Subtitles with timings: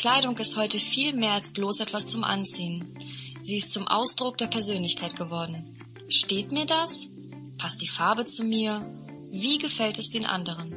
[0.00, 2.96] Kleidung ist heute viel mehr als bloß etwas zum Anziehen.
[3.38, 5.76] Sie ist zum Ausdruck der Persönlichkeit geworden.
[6.08, 7.10] Steht mir das?
[7.58, 8.90] Passt die Farbe zu mir?
[9.30, 10.74] Wie gefällt es den anderen?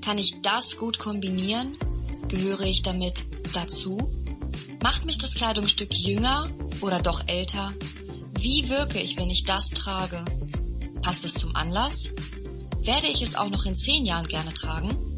[0.00, 1.76] Kann ich das gut kombinieren?
[2.28, 3.98] Gehöre ich damit dazu?
[4.82, 6.50] Macht mich das Kleidungsstück jünger
[6.80, 7.74] oder doch älter?
[8.40, 10.24] Wie wirke ich, wenn ich das trage?
[11.02, 12.08] Passt es zum Anlass?
[12.78, 15.13] Werde ich es auch noch in zehn Jahren gerne tragen?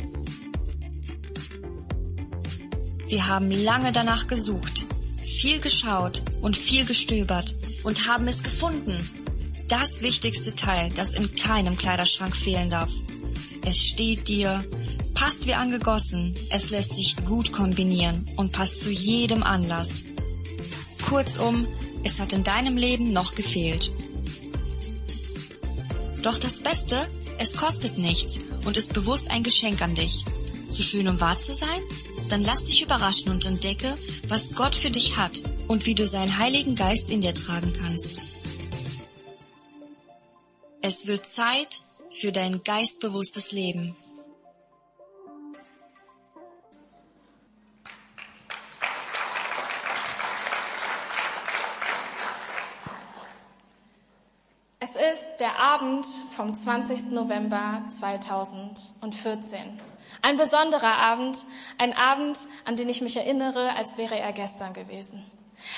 [3.09, 4.87] Wir haben lange danach gesucht,
[5.24, 8.98] viel geschaut und viel gestöbert und haben es gefunden.
[9.69, 12.91] Das wichtigste Teil, das in keinem Kleiderschrank fehlen darf.
[13.64, 14.64] Es steht dir,
[15.14, 20.02] passt wie angegossen, es lässt sich gut kombinieren und passt zu jedem Anlass.
[21.02, 21.66] Kurzum,
[22.02, 23.92] es hat in deinem Leben noch gefehlt.
[26.23, 30.25] Doch das Beste, es kostet nichts und ist bewusst ein Geschenk an dich.
[30.70, 31.80] Zu schön, um wahr zu sein?
[32.28, 33.96] Dann lass dich überraschen und entdecke,
[34.27, 38.22] was Gott für dich hat und wie du seinen Heiligen Geist in dir tragen kannst.
[40.83, 43.96] Es wird Zeit für dein geistbewusstes Leben.
[54.80, 57.11] Es ist der Abend vom 20.
[57.11, 59.86] November 2014.
[60.27, 61.44] Ein besonderer Abend,
[61.78, 65.24] ein Abend, an den ich mich erinnere, als wäre er gestern gewesen.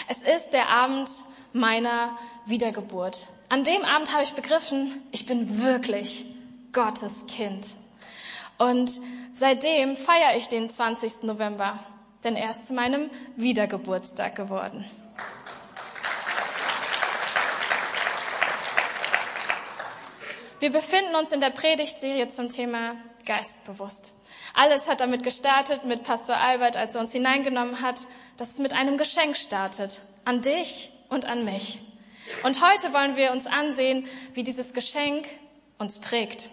[0.08, 1.10] Es ist der Abend
[1.52, 3.26] meiner Wiedergeburt.
[3.50, 6.24] An dem Abend habe ich begriffen, ich bin wirklich
[6.72, 7.76] Gottes Kind.
[8.56, 8.90] Und
[9.34, 11.24] seitdem feiere ich den 20.
[11.24, 11.78] November,
[12.24, 14.82] denn er ist zu meinem Wiedergeburtstag geworden.
[20.58, 22.96] Wir befinden uns in der Predigtserie zum Thema
[23.26, 24.14] Geistbewusst.
[24.54, 28.00] Alles hat damit gestartet mit Pastor Albert, als er uns hineingenommen hat,
[28.36, 30.02] dass es mit einem Geschenk startet.
[30.24, 31.80] An dich und an mich.
[32.42, 35.26] Und heute wollen wir uns ansehen, wie dieses Geschenk
[35.78, 36.50] uns prägt.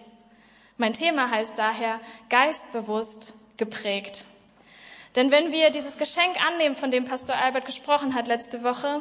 [0.78, 4.24] Mein Thema heißt daher geistbewusst geprägt.
[5.14, 9.00] Denn wenn wir dieses Geschenk annehmen, von dem Pastor Albert gesprochen hat letzte Woche,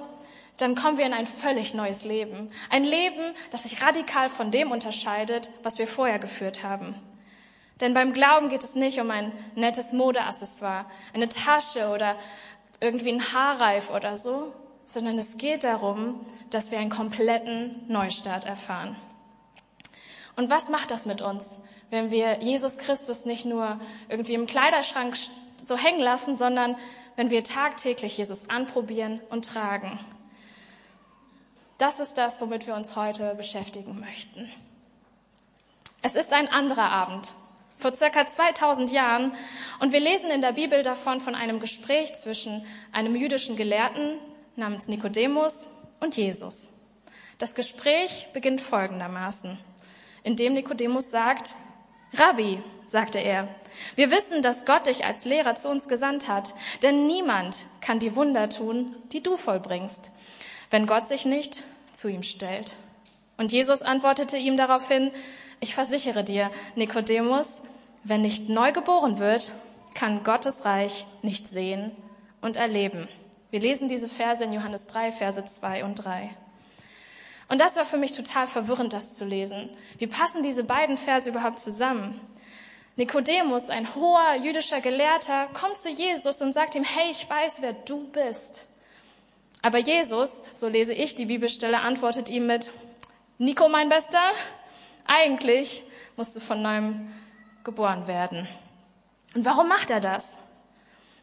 [0.58, 2.50] dann kommen wir in ein völlig neues Leben.
[2.70, 6.96] Ein Leben, das sich radikal von dem unterscheidet, was wir vorher geführt haben.
[7.82, 12.16] Denn beim Glauben geht es nicht um ein nettes Modeaccessoire, eine Tasche oder
[12.80, 14.54] irgendwie ein Haarreif oder so,
[14.86, 18.96] sondern es geht darum, dass wir einen kompletten Neustart erfahren.
[20.36, 25.16] Und was macht das mit uns, wenn wir Jesus Christus nicht nur irgendwie im Kleiderschrank
[25.58, 26.78] so hängen lassen, sondern
[27.16, 30.00] wenn wir tagtäglich Jesus anprobieren und tragen?
[31.78, 34.50] Das ist das, womit wir uns heute beschäftigen möchten.
[36.02, 37.34] Es ist ein anderer Abend,
[37.78, 39.34] vor circa 2000 Jahren,
[39.80, 44.18] und wir lesen in der Bibel davon von einem Gespräch zwischen einem jüdischen Gelehrten
[44.56, 46.82] namens Nikodemus und Jesus.
[47.38, 49.58] Das Gespräch beginnt folgendermaßen,
[50.24, 51.56] indem Nikodemus sagt,
[52.14, 53.48] Rabbi, sagte er,
[53.96, 58.16] wir wissen, dass Gott dich als Lehrer zu uns gesandt hat, denn niemand kann die
[58.16, 60.14] Wunder tun, die du vollbringst
[60.70, 62.76] wenn Gott sich nicht zu ihm stellt.
[63.38, 65.12] Und Jesus antwortete ihm daraufhin,
[65.60, 67.62] ich versichere dir, Nikodemus,
[68.04, 69.52] wenn nicht neu geboren wird,
[69.94, 71.92] kann Gottes Reich nicht sehen
[72.42, 73.08] und erleben.
[73.52, 76.30] Wir lesen diese Verse in Johannes 3, Verse 2 und 3.
[77.48, 79.70] Und das war für mich total verwirrend, das zu lesen.
[79.98, 82.20] Wie passen diese beiden Verse überhaupt zusammen?
[82.98, 87.74] Nikodemus, ein hoher jüdischer Gelehrter, kommt zu Jesus und sagt ihm, hey, ich weiß, wer
[87.74, 88.68] du bist.
[89.62, 92.72] Aber Jesus, so lese ich die Bibelstelle, antwortet ihm mit,
[93.38, 94.32] Nico, mein Bester,
[95.06, 95.84] eigentlich
[96.16, 97.14] musst du von neuem
[97.66, 98.48] geboren werden.
[99.34, 100.40] Und warum macht er das?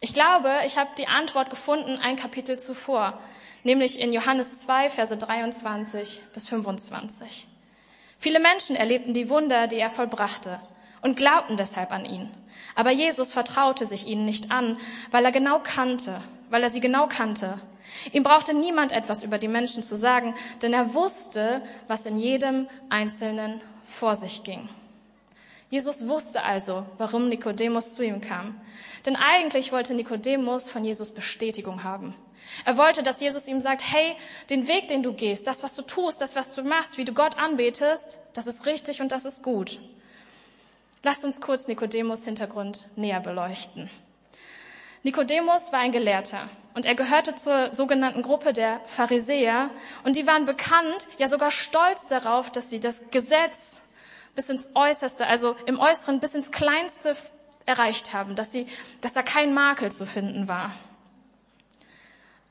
[0.02, 3.18] Ich glaube, ich habe die Antwort gefunden ein Kapitel zuvor,
[3.62, 7.46] nämlich in Johannes 2, Verse 23 bis 25.
[8.18, 10.60] Viele Menschen erlebten die Wunder, die er vollbrachte
[11.00, 12.30] und glaubten deshalb an ihn.
[12.74, 14.78] Aber Jesus vertraute sich ihnen nicht an,
[15.12, 16.20] weil er genau kannte,
[16.50, 17.58] weil er sie genau kannte
[18.12, 22.68] Ihm brauchte niemand etwas über die Menschen zu sagen, denn er wusste, was in jedem
[22.88, 24.68] Einzelnen vor sich ging.
[25.70, 28.60] Jesus wusste also, warum Nikodemus zu ihm kam.
[29.06, 32.14] Denn eigentlich wollte Nikodemus von Jesus Bestätigung haben.
[32.64, 34.14] Er wollte, dass Jesus ihm sagt, hey,
[34.50, 37.14] den Weg, den du gehst, das, was du tust, das, was du machst, wie du
[37.14, 39.78] Gott anbetest, das ist richtig und das ist gut.
[41.02, 43.90] Lasst uns kurz Nikodemus Hintergrund näher beleuchten.
[45.02, 46.40] Nikodemus war ein Gelehrter
[46.74, 49.70] und er gehörte zur sogenannten Gruppe der Pharisäer
[50.04, 53.82] und die waren bekannt, ja sogar stolz darauf, dass sie das Gesetz
[54.34, 57.16] bis ins Äußerste, also im Äußeren bis ins Kleinste
[57.66, 58.66] erreicht haben, dass, sie,
[59.00, 60.70] dass da kein Makel zu finden war.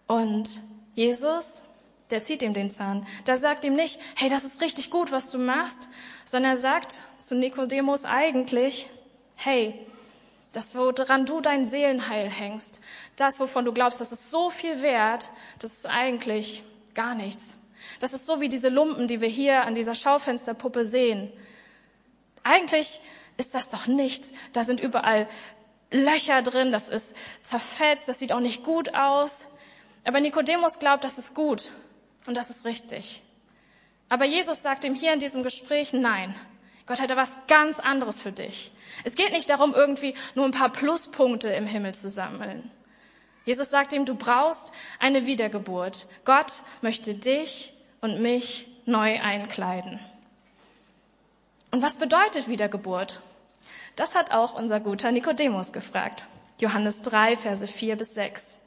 [0.08, 0.62] Und
[0.94, 1.66] Jesus,
[2.10, 3.08] der zieht ihm den Zahn.
[3.24, 5.88] Da sagt ihm nicht, hey, das ist richtig gut, was du machst,
[6.26, 8.90] sondern er sagt zu Nikodemus eigentlich,
[9.38, 9.74] hey,
[10.52, 12.82] das, woran du dein Seelenheil hängst,
[13.16, 16.64] das, wovon du glaubst, das ist so viel wert, das ist eigentlich
[16.94, 17.58] gar nichts.
[18.00, 21.32] Das ist so wie diese Lumpen, die wir hier an dieser Schaufensterpuppe sehen.
[22.44, 23.00] Eigentlich
[23.38, 24.34] ist das doch nichts.
[24.54, 25.28] Da sind überall
[25.90, 29.48] Löcher drin, das ist zerfetzt, das sieht auch nicht gut aus.
[30.06, 31.72] Aber Nikodemus glaubt, das ist gut
[32.26, 33.24] und das ist richtig.
[34.10, 36.36] Aber Jesus sagt ihm hier in diesem Gespräch, nein,
[36.86, 38.72] Gott hätte was ganz anderes für dich.
[39.04, 42.70] Es geht nicht darum, irgendwie nur ein paar Pluspunkte im Himmel zu sammeln.
[43.46, 46.08] Jesus sagt ihm, du brauchst eine Wiedergeburt.
[46.26, 50.00] Gott möchte dich und mich neu einkleiden.
[51.72, 53.22] Und was bedeutet Wiedergeburt?
[53.96, 56.28] Das hat auch unser guter Nikodemus gefragt.
[56.60, 58.62] Johannes 3, Verse 4 bis 6.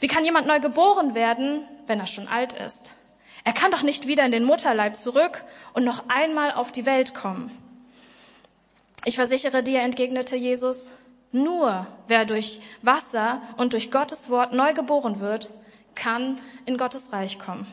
[0.00, 2.96] Wie kann jemand neu geboren werden, wenn er schon alt ist?
[3.44, 7.14] Er kann doch nicht wieder in den Mutterleib zurück und noch einmal auf die Welt
[7.14, 7.50] kommen.
[9.04, 10.98] Ich versichere dir, entgegnete Jesus,
[11.32, 15.50] nur wer durch Wasser und durch Gottes Wort neu geboren wird,
[15.94, 17.66] kann in Gottes Reich kommen.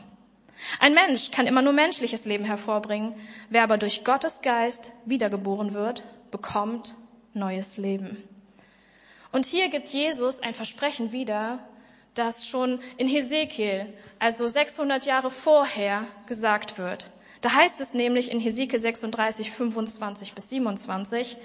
[0.78, 3.14] Ein Mensch kann immer nur menschliches Leben hervorbringen.
[3.48, 6.94] Wer aber durch Gottes Geist wiedergeboren wird, bekommt
[7.32, 8.28] neues Leben.
[9.32, 11.60] Und hier gibt Jesus ein Versprechen wieder,
[12.14, 13.86] das schon in Hesekiel,
[14.18, 17.10] also 600 Jahre vorher, gesagt wird.
[17.40, 21.38] Da heißt es nämlich in Hesekiel 36, 25 bis 27,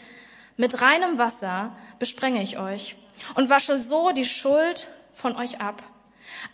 [0.57, 2.95] mit reinem Wasser besprenge ich euch
[3.35, 5.83] und wasche so die Schuld von euch ab.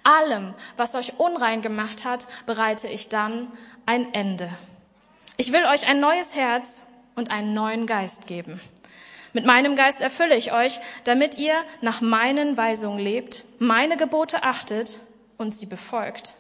[0.03, 3.51] Allem, was euch unrein gemacht hat, bereite ich dann
[3.85, 4.49] ein Ende.
[5.37, 8.59] Ich will euch ein neues Herz und einen neuen Geist geben.
[9.33, 14.99] Mit meinem Geist erfülle ich euch, damit ihr nach meinen Weisungen lebt, meine Gebote achtet
[15.37, 16.35] und sie befolgt.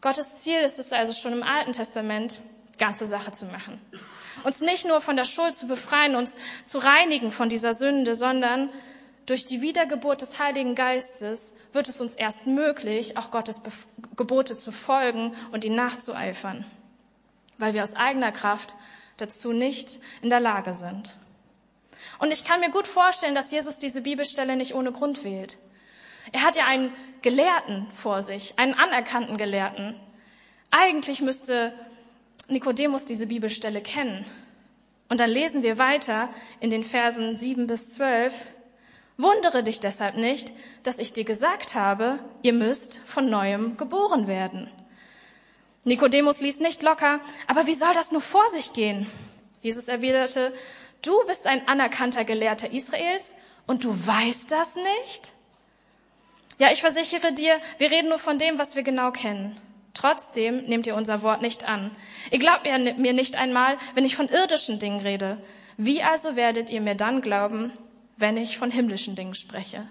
[0.00, 2.40] Gottes Ziel ist es also schon im Alten Testament,
[2.78, 3.80] ganze Sache zu machen.
[4.44, 8.70] Uns nicht nur von der Schuld zu befreien, uns zu reinigen von dieser Sünde, sondern
[9.26, 13.62] durch die Wiedergeburt des Heiligen Geistes wird es uns erst möglich, auch Gottes
[14.16, 16.64] Gebote zu folgen und ihn nachzueifern,
[17.58, 18.74] weil wir aus eigener Kraft
[19.18, 21.16] dazu nicht in der Lage sind.
[22.18, 25.58] Und ich kann mir gut vorstellen, dass Jesus diese Bibelstelle nicht ohne Grund wählt.
[26.32, 26.92] Er hat ja einen
[27.22, 29.98] Gelehrten vor sich, einen anerkannten Gelehrten.
[30.70, 31.72] Eigentlich müsste
[32.48, 34.24] Nikodemus diese Bibelstelle kennen.
[35.08, 36.28] Und dann lesen wir weiter
[36.60, 38.46] in den Versen 7 bis 12.
[39.16, 44.70] Wundere dich deshalb nicht, dass ich dir gesagt habe, ihr müsst von neuem geboren werden.
[45.84, 49.06] Nikodemus ließ nicht locker, aber wie soll das nur vor sich gehen?
[49.62, 50.52] Jesus erwiderte,
[51.02, 53.34] du bist ein anerkannter Gelehrter Israels
[53.66, 55.32] und du weißt das nicht?
[56.58, 59.56] Ja, ich versichere dir, wir reden nur von dem, was wir genau kennen.
[59.94, 61.90] Trotzdem nehmt ihr unser Wort nicht an.
[62.30, 65.38] Ihr glaubt mir nicht einmal, wenn ich von irdischen Dingen rede.
[65.76, 67.72] Wie also werdet ihr mir dann glauben,
[68.16, 69.86] wenn ich von himmlischen Dingen spreche?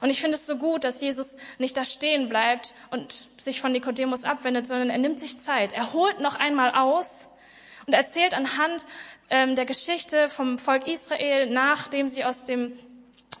[0.00, 3.72] Und ich finde es so gut, dass Jesus nicht da stehen bleibt und sich von
[3.72, 5.72] Nikodemus abwendet, sondern er nimmt sich Zeit.
[5.72, 7.30] Er holt noch einmal aus
[7.86, 8.86] und erzählt anhand
[9.28, 12.72] ähm, der Geschichte vom Volk Israel, nachdem sie aus, dem,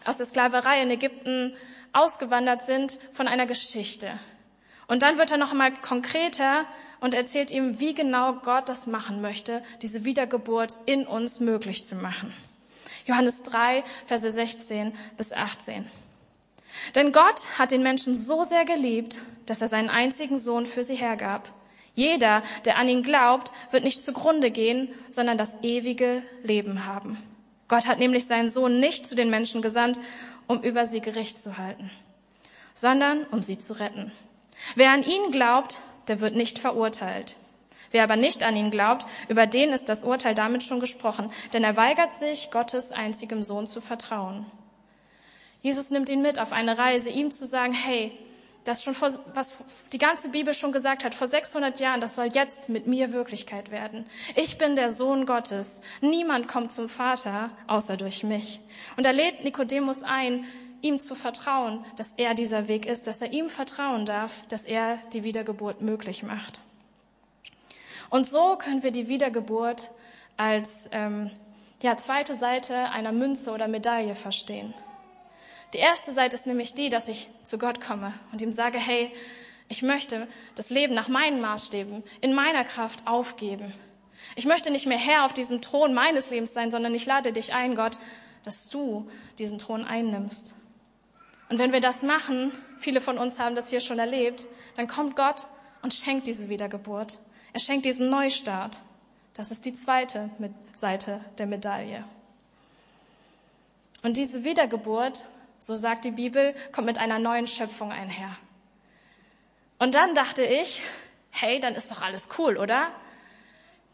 [0.04, 1.54] aus der Sklaverei in Ägypten
[1.92, 4.10] ausgewandert sind, von einer Geschichte.
[4.86, 6.64] Und dann wird er noch einmal konkreter
[7.00, 11.94] und erzählt ihm, wie genau Gott das machen möchte, diese Wiedergeburt in uns möglich zu
[11.94, 12.34] machen.
[13.06, 15.88] Johannes 3, Verse 16 bis 18.
[16.94, 20.96] Denn Gott hat den Menschen so sehr geliebt, dass er seinen einzigen Sohn für sie
[20.96, 21.52] hergab.
[21.94, 27.18] Jeder, der an ihn glaubt, wird nicht zugrunde gehen, sondern das ewige Leben haben.
[27.68, 30.00] Gott hat nämlich seinen Sohn nicht zu den Menschen gesandt,
[30.46, 31.90] um über sie Gericht zu halten,
[32.74, 34.10] sondern um sie zu retten.
[34.74, 37.36] Wer an ihn glaubt, der wird nicht verurteilt.
[37.92, 41.64] Wer aber nicht an ihn glaubt, über den ist das Urteil damit schon gesprochen, denn
[41.64, 44.46] er weigert sich, Gottes einzigem Sohn zu vertrauen.
[45.62, 48.12] Jesus nimmt ihn mit auf eine Reise, ihm zu sagen, hey,
[48.64, 52.26] das schon vor, was die ganze Bibel schon gesagt hat, vor 600 Jahren, das soll
[52.26, 54.04] jetzt mit mir Wirklichkeit werden.
[54.36, 55.82] Ich bin der Sohn Gottes.
[56.00, 58.60] Niemand kommt zum Vater, außer durch mich.
[58.96, 60.44] Und er lädt Nikodemus ein,
[60.82, 64.98] ihm zu vertrauen, dass er dieser Weg ist, dass er ihm vertrauen darf, dass er
[65.12, 66.60] die Wiedergeburt möglich macht.
[68.08, 69.90] Und so können wir die Wiedergeburt
[70.36, 71.30] als ähm,
[71.82, 74.74] ja, zweite Seite einer Münze oder Medaille verstehen.
[75.72, 79.12] Die erste Seite ist nämlich die, dass ich zu Gott komme und ihm sage, hey,
[79.68, 83.72] ich möchte das Leben nach meinen Maßstäben, in meiner Kraft aufgeben.
[84.34, 87.54] Ich möchte nicht mehr Herr auf diesem Thron meines Lebens sein, sondern ich lade dich
[87.54, 87.96] ein, Gott,
[88.42, 89.08] dass du
[89.38, 90.56] diesen Thron einnimmst.
[91.48, 94.46] Und wenn wir das machen, viele von uns haben das hier schon erlebt,
[94.76, 95.46] dann kommt Gott
[95.82, 97.18] und schenkt diese Wiedergeburt.
[97.52, 98.82] Er schenkt diesen Neustart.
[99.34, 100.30] Das ist die zweite
[100.74, 102.04] Seite der Medaille.
[104.02, 105.24] Und diese Wiedergeburt,
[105.60, 108.34] so sagt die Bibel, kommt mit einer neuen Schöpfung einher.
[109.78, 110.82] Und dann dachte ich,
[111.30, 112.90] hey, dann ist doch alles cool, oder?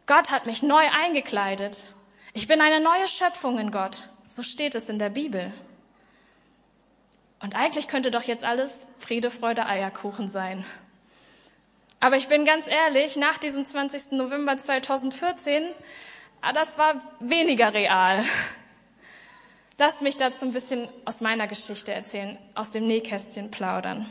[0.07, 1.93] Gott hat mich neu eingekleidet.
[2.33, 4.05] Ich bin eine neue Schöpfung in Gott.
[4.29, 5.53] So steht es in der Bibel.
[7.41, 10.65] Und eigentlich könnte doch jetzt alles Friede, Freude, Eierkuchen sein.
[11.99, 14.13] Aber ich bin ganz ehrlich, nach diesem 20.
[14.13, 15.65] November 2014,
[16.43, 18.25] ah, das war weniger real.
[19.79, 24.07] Lass mich dazu ein bisschen aus meiner Geschichte erzählen, aus dem Nähkästchen plaudern.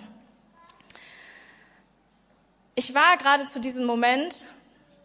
[2.75, 4.45] Ich war gerade zu diesem Moment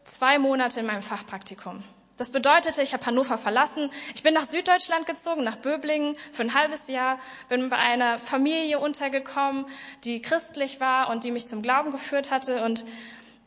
[0.05, 1.83] zwei Monate in meinem Fachpraktikum.
[2.19, 3.90] Das bedeutete, ich habe Hannover verlassen.
[4.14, 8.81] Ich bin nach Süddeutschland gezogen, nach Böblingen für ein halbes Jahr, bin bei einer Familie
[8.81, 9.64] untergekommen,
[10.05, 12.62] die christlich war und die mich zum Glauben geführt hatte.
[12.62, 12.85] Und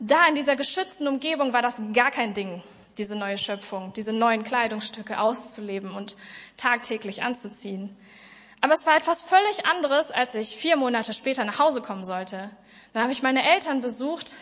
[0.00, 2.64] da in dieser geschützten Umgebung war das gar kein Ding,
[2.98, 6.16] diese neue Schöpfung, diese neuen Kleidungsstücke auszuleben und
[6.56, 7.96] tagtäglich anzuziehen.
[8.60, 12.50] Aber es war etwas völlig anderes, als ich vier Monate später nach Hause kommen sollte.
[12.92, 14.34] Dann habe ich meine Eltern besucht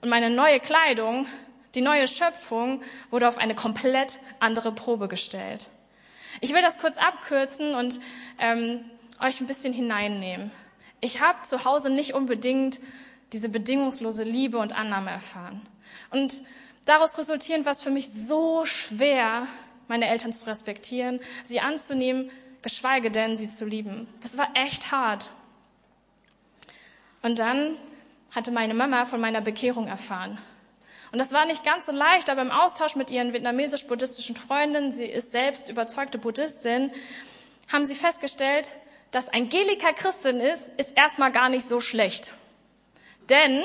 [0.00, 1.26] und meine neue Kleidung
[1.74, 5.70] die neue Schöpfung wurde auf eine komplett andere Probe gestellt.
[6.40, 8.00] Ich will das kurz abkürzen und
[8.38, 8.80] ähm,
[9.20, 10.50] euch ein bisschen hineinnehmen.
[11.00, 12.80] Ich habe zu Hause nicht unbedingt
[13.32, 15.66] diese bedingungslose Liebe und Annahme erfahren.
[16.10, 16.44] Und
[16.88, 19.46] daraus resultierend war es für mich so schwer,
[19.88, 22.30] meine Eltern zu respektieren, sie anzunehmen,
[22.62, 24.08] geschweige denn sie zu lieben.
[24.22, 25.30] Das war echt hart.
[27.22, 27.76] Und dann
[28.34, 30.38] hatte meine Mama von meiner Bekehrung erfahren.
[31.12, 35.06] Und das war nicht ganz so leicht, aber im Austausch mit ihren vietnamesisch-buddhistischen Freundinnen, sie
[35.06, 36.90] ist selbst überzeugte Buddhistin,
[37.72, 38.74] haben sie festgestellt,
[39.12, 42.34] dass Angelika Christin ist, ist erstmal gar nicht so schlecht.
[43.28, 43.62] Denn,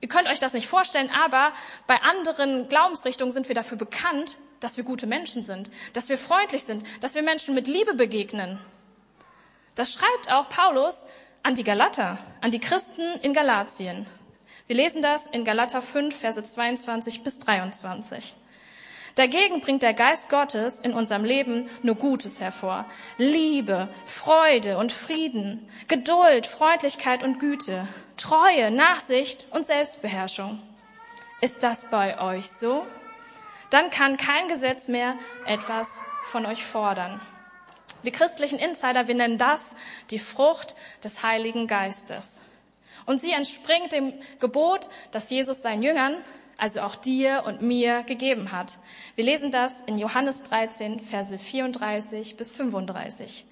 [0.00, 1.52] ihr könnt euch das nicht vorstellen, aber
[1.86, 6.64] bei anderen Glaubensrichtungen sind wir dafür bekannt, dass wir gute Menschen sind, dass wir freundlich
[6.64, 8.58] sind, dass wir Menschen mit Liebe begegnen.
[9.74, 11.06] Das schreibt auch Paulus
[11.42, 14.06] an die Galater, an die Christen in Galatien.
[14.66, 18.34] Wir lesen das in Galater 5, Verse 22 bis 23.
[19.16, 22.84] Dagegen bringt der Geist Gottes in unserem Leben nur Gutes hervor.
[23.18, 27.86] Liebe, Freude und Frieden, Geduld, Freundlichkeit und Güte,
[28.16, 30.60] Treue, Nachsicht und Selbstbeherrschung.
[31.40, 32.86] Ist das bei euch so?
[33.70, 35.14] Dann kann kein Gesetz mehr
[35.46, 37.20] etwas von euch fordern.
[38.02, 39.76] Wir christlichen Insider, wir nennen das
[40.10, 40.74] die Frucht
[41.04, 42.42] des Heiligen Geistes.
[43.06, 46.16] Und sie entspringt dem Gebot, das Jesus seinen Jüngern,
[46.60, 48.78] also auch dir und mir, gegeben hat.
[49.14, 53.46] Wir lesen das in Johannes 13, Verse 34 bis 35.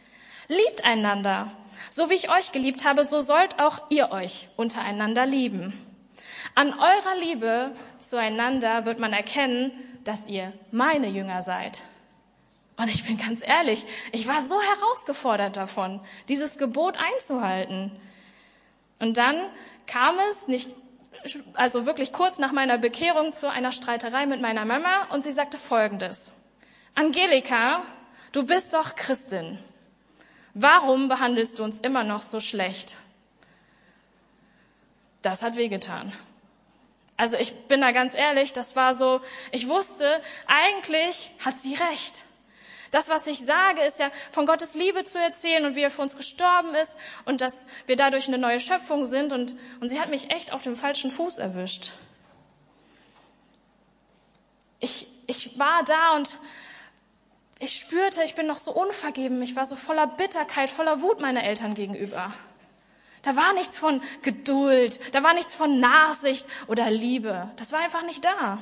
[0.48, 1.50] Liebt einander.
[1.90, 5.72] So wie ich euch geliebt habe, so sollt auch ihr euch untereinander lieben.
[6.54, 9.72] An eurer Liebe zueinander wird man erkennen,
[10.04, 11.84] dass ihr meine Jünger seid.
[12.76, 17.90] Und ich bin ganz ehrlich, ich war so herausgefordert davon, dieses Gebot einzuhalten.
[19.00, 19.36] Und dann
[19.86, 20.74] kam es nicht,
[21.54, 25.56] also wirklich kurz nach meiner Bekehrung zu einer Streiterei mit meiner Mama und sie sagte
[25.56, 26.32] Folgendes.
[26.94, 27.82] Angelika,
[28.32, 29.58] du bist doch Christin.
[30.54, 32.96] Warum behandelst du uns immer noch so schlecht?
[35.22, 36.12] Das hat wehgetan.
[37.16, 39.20] Also ich bin da ganz ehrlich, das war so,
[39.50, 42.24] ich wusste, eigentlich hat sie recht.
[42.90, 46.02] Das, was ich sage, ist ja von Gottes Liebe zu erzählen und wie er für
[46.02, 49.32] uns gestorben ist und dass wir dadurch eine neue Schöpfung sind.
[49.32, 51.92] Und, und sie hat mich echt auf dem falschen Fuß erwischt.
[54.80, 56.38] Ich, ich war da und
[57.58, 59.42] ich spürte, ich bin noch so unvergeben.
[59.42, 62.32] Ich war so voller Bitterkeit, voller Wut meiner Eltern gegenüber.
[63.22, 67.50] Da war nichts von Geduld, da war nichts von Nachsicht oder Liebe.
[67.56, 68.58] Das war einfach nicht da.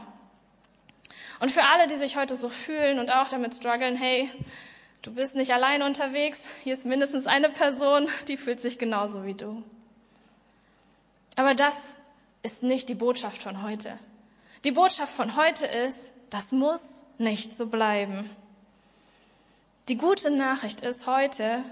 [1.40, 4.30] Und für alle, die sich heute so fühlen und auch damit strugglen, hey,
[5.02, 9.34] du bist nicht allein unterwegs, hier ist mindestens eine Person, die fühlt sich genauso wie
[9.34, 9.62] du.
[11.36, 11.96] Aber das
[12.42, 13.98] ist nicht die Botschaft von heute.
[14.64, 18.28] Die Botschaft von heute ist, das muss nicht so bleiben.
[19.88, 21.62] Die gute Nachricht ist heute,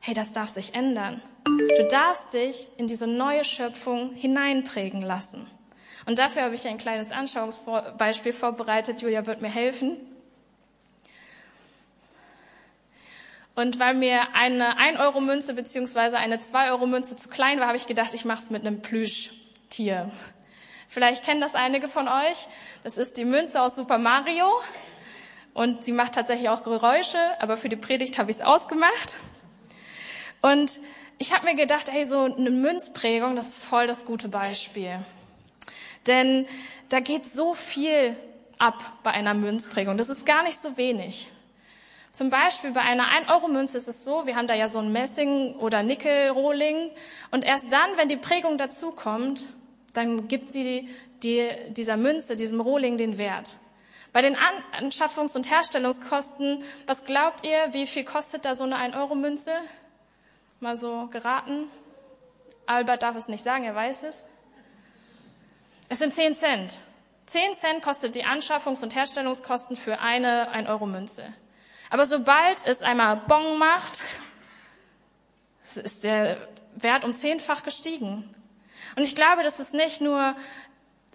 [0.00, 1.22] hey, das darf sich ändern.
[1.44, 5.46] Du darfst dich in diese neue Schöpfung hineinprägen lassen.
[6.08, 9.02] Und dafür habe ich ein kleines Anschauungsbeispiel vorbereitet.
[9.02, 10.00] Julia wird mir helfen.
[13.54, 18.24] Und weil mir eine 1-Euro-Münze beziehungsweise eine 2-Euro-Münze zu klein war, habe ich gedacht, ich
[18.24, 20.10] mache es mit einem Plüschtier.
[20.88, 22.48] Vielleicht kennen das einige von euch.
[22.84, 24.50] Das ist die Münze aus Super Mario.
[25.52, 29.18] Und sie macht tatsächlich auch Geräusche, aber für die Predigt habe ich es ausgemacht.
[30.40, 30.80] Und
[31.18, 35.00] ich habe mir gedacht, hey, so eine Münzprägung, das ist voll das gute Beispiel.
[36.06, 36.46] Denn
[36.88, 38.16] da geht so viel
[38.58, 39.96] ab bei einer Münzprägung.
[39.96, 41.28] Das ist gar nicht so wenig.
[42.10, 45.54] Zum Beispiel bei einer 1-Euro-Münze ist es so, wir haben da ja so ein Messing-
[45.56, 46.90] oder Nickel-Rohling
[47.30, 49.48] und erst dann, wenn die Prägung dazukommt,
[49.92, 50.88] dann gibt sie
[51.22, 53.58] die, dieser Münze, diesem Rohling den Wert.
[54.12, 54.36] Bei den
[54.80, 59.52] Anschaffungs- und Herstellungskosten, was glaubt ihr, wie viel kostet da so eine 1-Euro-Münze?
[60.60, 61.68] Mal so geraten.
[62.66, 64.26] Albert darf es nicht sagen, er weiß es.
[65.88, 66.80] Es sind 10 Cent.
[67.26, 71.24] 10 Cent kostet die Anschaffungs- und Herstellungskosten für eine 1-Euro-Münze.
[71.90, 74.02] Aber sobald es einmal Bong macht,
[75.62, 76.36] ist der
[76.76, 78.34] Wert um zehnfach gestiegen.
[78.96, 80.34] Und ich glaube, dass es nicht nur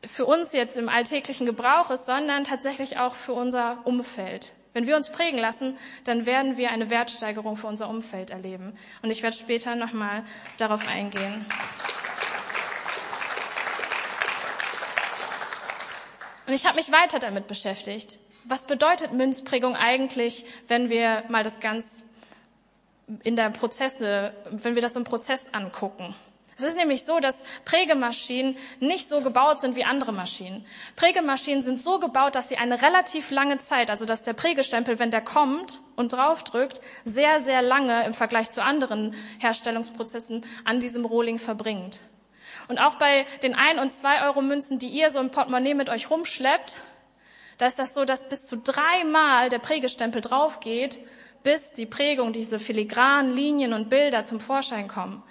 [0.05, 4.53] für uns jetzt im alltäglichen Gebrauch ist, sondern tatsächlich auch für unser Umfeld.
[4.73, 8.73] Wenn wir uns prägen lassen, dann werden wir eine Wertsteigerung für unser Umfeld erleben.
[9.01, 10.23] Und ich werde später nochmal
[10.57, 11.45] darauf eingehen.
[16.45, 18.19] Und ich habe mich weiter damit beschäftigt.
[18.45, 22.03] Was bedeutet Münzprägung eigentlich, wenn wir mal das ganz
[23.23, 26.13] in der Prozesse, wenn wir das im Prozess angucken?
[26.57, 30.65] Es ist nämlich so, dass Prägemaschinen nicht so gebaut sind wie andere Maschinen.
[30.95, 35.09] Prägemaschinen sind so gebaut, dass sie eine relativ lange Zeit, also dass der Prägestempel, wenn
[35.09, 41.39] der kommt und draufdrückt, sehr, sehr lange im Vergleich zu anderen Herstellungsprozessen an diesem Rohling
[41.39, 42.01] verbringt.
[42.67, 45.89] Und auch bei den 1 und 2 Euro Münzen, die ihr so im Portemonnaie mit
[45.89, 46.77] euch rumschleppt,
[47.57, 50.99] da ist das so, dass bis zu dreimal der Prägestempel draufgeht,
[51.43, 55.21] bis die Prägung, diese filigranen Linien und Bilder zum Vorschein kommen.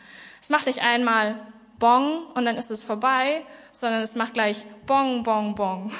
[0.41, 1.37] Es macht nicht einmal
[1.79, 5.93] Bong und dann ist es vorbei, sondern es macht gleich Bong, Bong, Bong.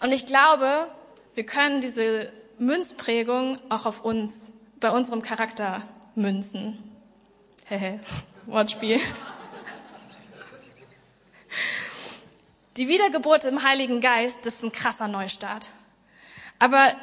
[0.00, 0.88] Und ich glaube,
[1.34, 5.82] wir können diese Münzprägung auch auf uns, bei unserem Charakter
[6.14, 6.95] münzen.
[7.68, 8.00] Hehe,
[8.46, 9.00] Wortspiel.
[12.76, 15.72] Die Wiedergeburt im Heiligen Geist, das ist ein krasser Neustart.
[16.60, 16.94] Aber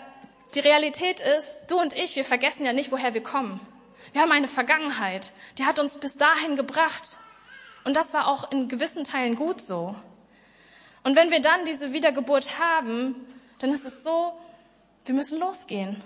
[0.56, 3.60] die Realität ist, du und ich, wir vergessen ja nicht, woher wir kommen.
[4.14, 7.18] Wir haben eine Vergangenheit, die hat uns bis dahin gebracht.
[7.84, 9.94] Und das war auch in gewissen Teilen gut so.
[11.04, 13.16] Und wenn wir dann diese Wiedergeburt haben,
[13.60, 14.40] dann ist es so,
[15.04, 16.02] wir müssen losgehen.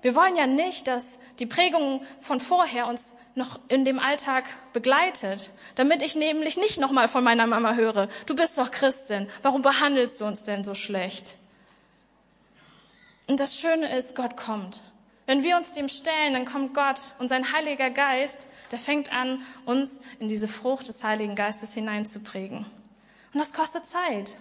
[0.00, 5.50] Wir wollen ja nicht, dass die Prägung von vorher uns noch in dem Alltag begleitet,
[5.74, 10.20] damit ich nämlich nicht nochmal von meiner Mama höre, du bist doch Christin, warum behandelst
[10.20, 11.36] du uns denn so schlecht?
[13.26, 14.82] Und das Schöne ist, Gott kommt.
[15.26, 19.42] Wenn wir uns dem stellen, dann kommt Gott und sein Heiliger Geist, der fängt an,
[19.66, 22.64] uns in diese Frucht des Heiligen Geistes hineinzuprägen.
[23.34, 24.38] Und das kostet Zeit.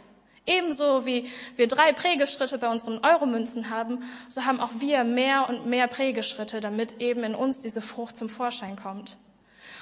[0.48, 5.66] Ebenso wie wir drei Prägeschritte bei unseren Euromünzen haben, so haben auch wir mehr und
[5.66, 9.18] mehr Prägeschritte, damit eben in uns diese Frucht zum Vorschein kommt.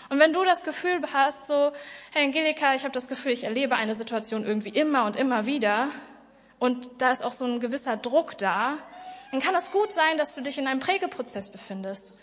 [0.09, 1.71] Und wenn du das Gefühl hast, so,
[2.13, 5.87] hey Angelika, ich habe das Gefühl, ich erlebe eine Situation irgendwie immer und immer wieder
[6.57, 8.77] und da ist auch so ein gewisser Druck da,
[9.31, 12.17] dann kann es gut sein, dass du dich in einem Prägeprozess befindest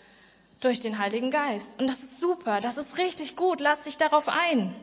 [0.61, 1.79] durch den Heiligen Geist.
[1.79, 4.75] Und das ist super, das ist richtig gut, lass dich darauf ein.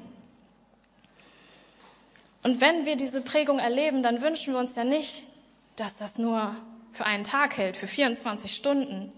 [2.42, 5.24] Und wenn wir diese Prägung erleben, dann wünschen wir uns ja nicht,
[5.76, 6.54] dass das nur
[6.92, 9.12] für einen Tag hält, für 24 Stunden,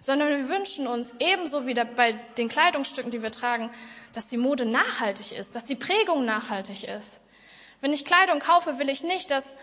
[0.00, 3.70] sondern wir wünschen uns ebenso wie bei den Kleidungsstücken, die wir tragen,
[4.12, 7.22] dass die Mode nachhaltig ist, dass die Prägung nachhaltig ist.
[7.80, 9.58] Wenn ich Kleidung kaufe, will ich nicht, dass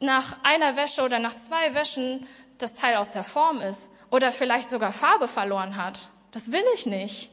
[0.00, 2.26] nach einer Wäsche oder nach zwei Wäschen
[2.58, 6.08] das Teil aus der Form ist oder vielleicht sogar Farbe verloren hat.
[6.32, 7.30] Das will ich nicht.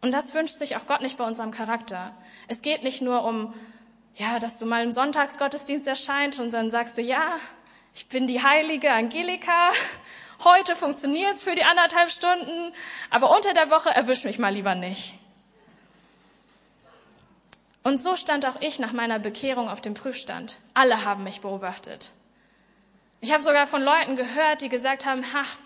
[0.00, 2.14] Und das wünscht sich auch Gott nicht bei unserem Charakter.
[2.48, 3.54] Es geht nicht nur um
[4.18, 7.38] ja, dass du mal im Sonntagsgottesdienst erscheint und dann sagst du, ja,
[7.94, 9.70] ich bin die heilige Angelika,
[10.44, 12.72] heute funktioniert's für die anderthalb Stunden,
[13.10, 15.14] aber unter der Woche erwisch mich mal lieber nicht.
[17.84, 20.58] Und so stand auch ich nach meiner Bekehrung auf dem Prüfstand.
[20.74, 22.10] Alle haben mich beobachtet.
[23.20, 25.56] Ich habe sogar von Leuten gehört, die gesagt haben, ach,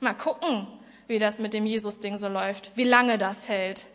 [0.00, 0.66] mal gucken,
[1.06, 3.86] wie das mit dem Jesus-Ding so läuft, wie lange das hält.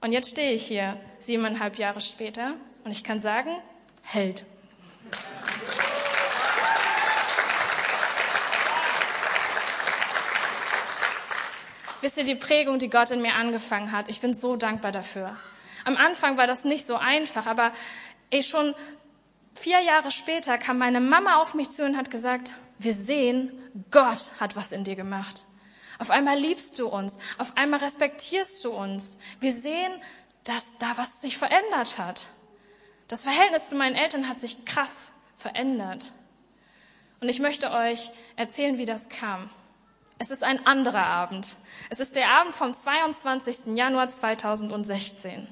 [0.00, 2.54] Und jetzt stehe ich hier, siebeneinhalb Jahre später,
[2.84, 3.50] und ich kann sagen,
[4.02, 4.44] hält.
[12.00, 15.36] Wisst ihr, die Prägung, die Gott in mir angefangen hat, ich bin so dankbar dafür.
[15.84, 17.72] Am Anfang war das nicht so einfach, aber
[18.30, 18.74] ich schon
[19.54, 23.52] vier Jahre später kam meine Mama auf mich zu und hat gesagt, wir sehen,
[23.92, 25.46] Gott hat was in dir gemacht.
[25.98, 29.20] Auf einmal liebst du uns, auf einmal respektierst du uns.
[29.38, 29.92] Wir sehen,
[30.42, 32.26] dass da was sich verändert hat.
[33.12, 36.12] Das Verhältnis zu meinen Eltern hat sich krass verändert.
[37.20, 39.50] Und ich möchte euch erzählen, wie das kam.
[40.18, 41.56] Es ist ein anderer Abend.
[41.90, 43.76] Es ist der Abend vom 22.
[43.76, 45.46] Januar 2016.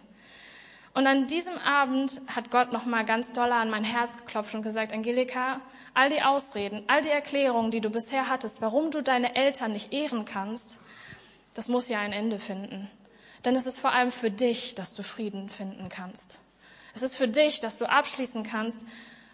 [0.95, 4.95] Und an diesem Abend hat Gott nochmal ganz doll an mein Herz geklopft und gesagt,
[4.95, 5.61] Angelika,
[5.93, 9.93] all die Ausreden, all die Erklärungen, die du bisher hattest, warum du deine Eltern nicht
[9.93, 10.81] ehren kannst,
[11.53, 12.91] das muss ja ein Ende finden.
[13.45, 16.41] Denn es ist vor allem für dich, dass du Frieden finden kannst.
[16.95, 18.87] Es ist für dich, dass du abschließen kannst,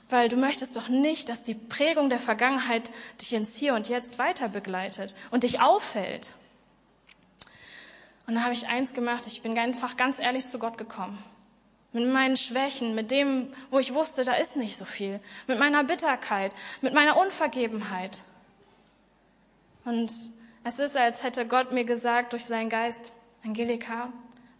[0.08, 2.90] weil du möchtest doch nicht, dass die Prägung der Vergangenheit
[3.20, 6.34] dich ins Hier und Jetzt weiter begleitet und dich aufhält.
[8.26, 11.22] Und dann habe ich eins gemacht, ich bin einfach ganz ehrlich zu Gott gekommen.
[11.92, 15.20] Mit meinen Schwächen, mit dem, wo ich wusste, da ist nicht so viel.
[15.46, 18.22] Mit meiner Bitterkeit, mit meiner Unvergebenheit.
[19.84, 20.10] Und
[20.64, 23.12] es ist, als hätte Gott mir gesagt durch seinen Geist,
[23.44, 24.12] Angelika,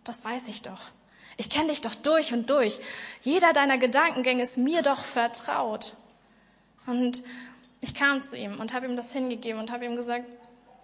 [0.04, 0.90] das weiß ich doch.
[1.36, 2.80] Ich kenne dich doch durch und durch.
[3.20, 5.94] Jeder deiner Gedankengänge ist mir doch vertraut.
[6.86, 7.22] Und
[7.80, 10.24] ich kam zu ihm und habe ihm das hingegeben und habe ihm gesagt,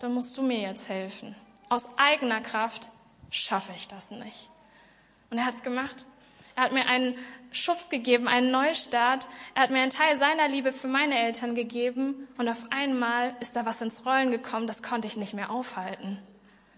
[0.00, 1.34] dann musst du mir jetzt helfen.
[1.68, 2.90] Aus eigener Kraft
[3.30, 4.50] schaffe ich das nicht.
[5.30, 6.06] Und er hat es gemacht.
[6.54, 7.16] Er hat mir einen
[7.50, 9.26] Schubs gegeben, einen Neustart.
[9.54, 12.28] Er hat mir einen Teil seiner Liebe für meine Eltern gegeben.
[12.36, 16.18] Und auf einmal ist da was ins Rollen gekommen, das konnte ich nicht mehr aufhalten.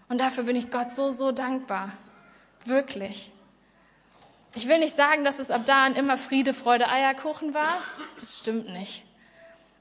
[0.07, 1.91] Und dafür bin ich Gott so, so dankbar.
[2.63, 3.31] Wirklich.
[4.57, 7.77] Ich will nicht sagen, dass es ab da an immer Friede, Freude, Eierkuchen war.
[8.15, 9.03] Das stimmt nicht.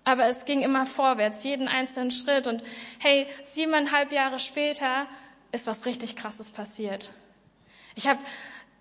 [0.02, 2.48] Aber es ging immer vorwärts, jeden einzelnen Schritt.
[2.48, 2.64] Und
[2.98, 5.06] hey, siebeneinhalb Jahre später
[5.52, 7.12] ist was richtig Krasses passiert.
[7.94, 8.18] Ich habe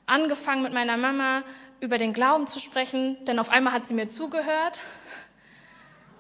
[0.08, 1.44] angefangen mit meiner Mama
[1.80, 4.82] über den Glauben zu sprechen, denn auf einmal hat sie mir zugehört.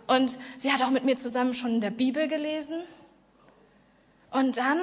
[0.05, 2.79] Und sie hat auch mit mir zusammen schon in der Bibel gelesen.
[4.29, 4.79] Und dann,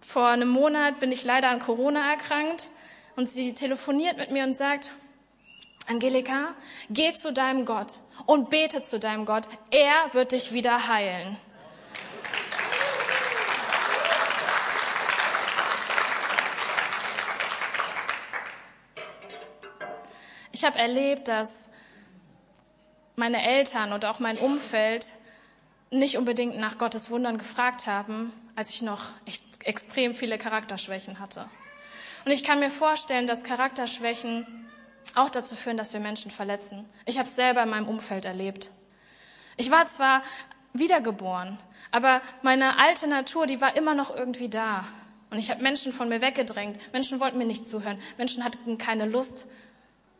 [0.00, 2.70] vor einem Monat, bin ich leider an Corona erkrankt
[3.16, 4.92] und sie telefoniert mit mir und sagt,
[5.88, 6.54] Angelika,
[6.88, 9.48] geh zu deinem Gott und bete zu deinem Gott.
[9.70, 11.36] Er wird dich wieder heilen.
[20.52, 21.70] Ich habe erlebt, dass
[23.16, 25.14] meine Eltern und auch mein Umfeld
[25.90, 31.48] nicht unbedingt nach Gottes Wundern gefragt haben, als ich noch echt extrem viele Charakterschwächen hatte.
[32.24, 34.46] Und ich kann mir vorstellen, dass Charakterschwächen
[35.14, 36.88] auch dazu führen, dass wir Menschen verletzen.
[37.06, 38.70] Ich habe es selber in meinem Umfeld erlebt.
[39.56, 40.22] Ich war zwar
[40.72, 41.58] wiedergeboren,
[41.90, 44.84] aber meine alte Natur, die war immer noch irgendwie da.
[45.30, 46.78] Und ich habe Menschen von mir weggedrängt.
[46.92, 47.98] Menschen wollten mir nicht zuhören.
[48.18, 49.48] Menschen hatten keine Lust,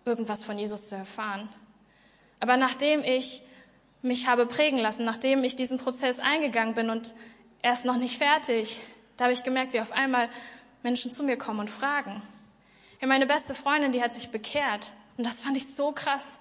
[0.04, 1.48] irgendwas von Jesus zu erfahren.
[2.38, 3.42] Aber nachdem ich
[4.02, 7.14] mich habe prägen lassen, nachdem ich diesen Prozess eingegangen bin und
[7.62, 8.80] er ist noch nicht fertig,
[9.16, 10.30] da habe ich gemerkt, wie auf einmal
[10.82, 12.22] Menschen zu mir kommen und fragen.
[13.00, 14.92] Ja, meine beste Freundin, die hat sich bekehrt.
[15.16, 16.38] Und das fand ich so krass.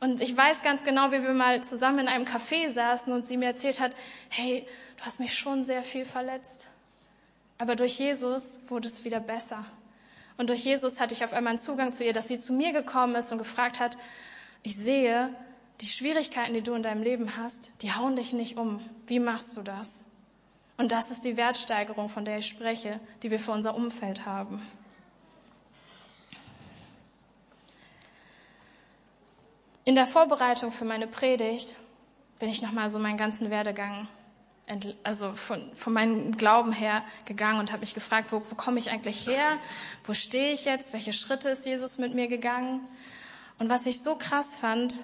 [0.00, 3.36] Und ich weiß ganz genau, wie wir mal zusammen in einem Café saßen und sie
[3.36, 3.92] mir erzählt hat,
[4.30, 6.68] hey, du hast mich schon sehr viel verletzt.
[7.58, 9.64] Aber durch Jesus wurde es wieder besser.
[10.36, 12.72] Und durch Jesus hatte ich auf einmal einen Zugang zu ihr, dass sie zu mir
[12.72, 13.96] gekommen ist und gefragt hat,
[14.64, 15.30] ich sehe,
[15.80, 18.80] die Schwierigkeiten, die du in deinem Leben hast, die hauen dich nicht um.
[19.06, 20.11] Wie machst du das?
[20.76, 24.60] Und das ist die Wertsteigerung, von der ich spreche, die wir für unser Umfeld haben.
[29.84, 31.76] In der Vorbereitung für meine Predigt
[32.38, 34.06] bin ich nochmal so meinen ganzen Werdegang,
[35.02, 38.90] also von, von meinem Glauben her gegangen und habe mich gefragt, wo, wo komme ich
[38.90, 39.58] eigentlich her?
[40.04, 40.92] Wo stehe ich jetzt?
[40.92, 42.80] Welche Schritte ist Jesus mit mir gegangen?
[43.58, 45.00] Und was ich so krass fand,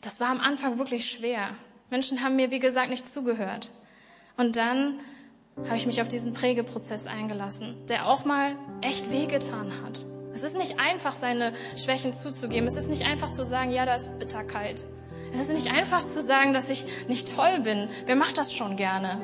[0.00, 1.50] das war am Anfang wirklich schwer.
[1.94, 3.70] Menschen haben mir, wie gesagt, nicht zugehört.
[4.36, 4.98] Und dann
[5.64, 10.04] habe ich mich auf diesen Prägeprozess eingelassen, der auch mal echt wehgetan hat.
[10.34, 12.66] Es ist nicht einfach, seine Schwächen zuzugeben.
[12.66, 14.84] Es ist nicht einfach zu sagen, ja, da ist Bitterkeit.
[15.32, 17.88] Es ist nicht einfach zu sagen, dass ich nicht toll bin.
[18.06, 19.20] Wer macht das schon gerne?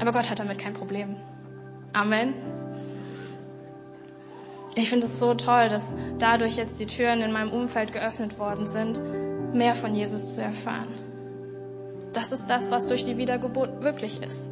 [0.00, 1.16] Aber Gott hat damit kein Problem.
[1.92, 2.32] Amen.
[4.74, 8.66] Ich finde es so toll, dass dadurch jetzt die Türen in meinem Umfeld geöffnet worden
[8.66, 9.02] sind,
[9.52, 11.11] mehr von Jesus zu erfahren.
[12.12, 14.50] Das ist das, was durch die Wiedergeburt wirklich ist.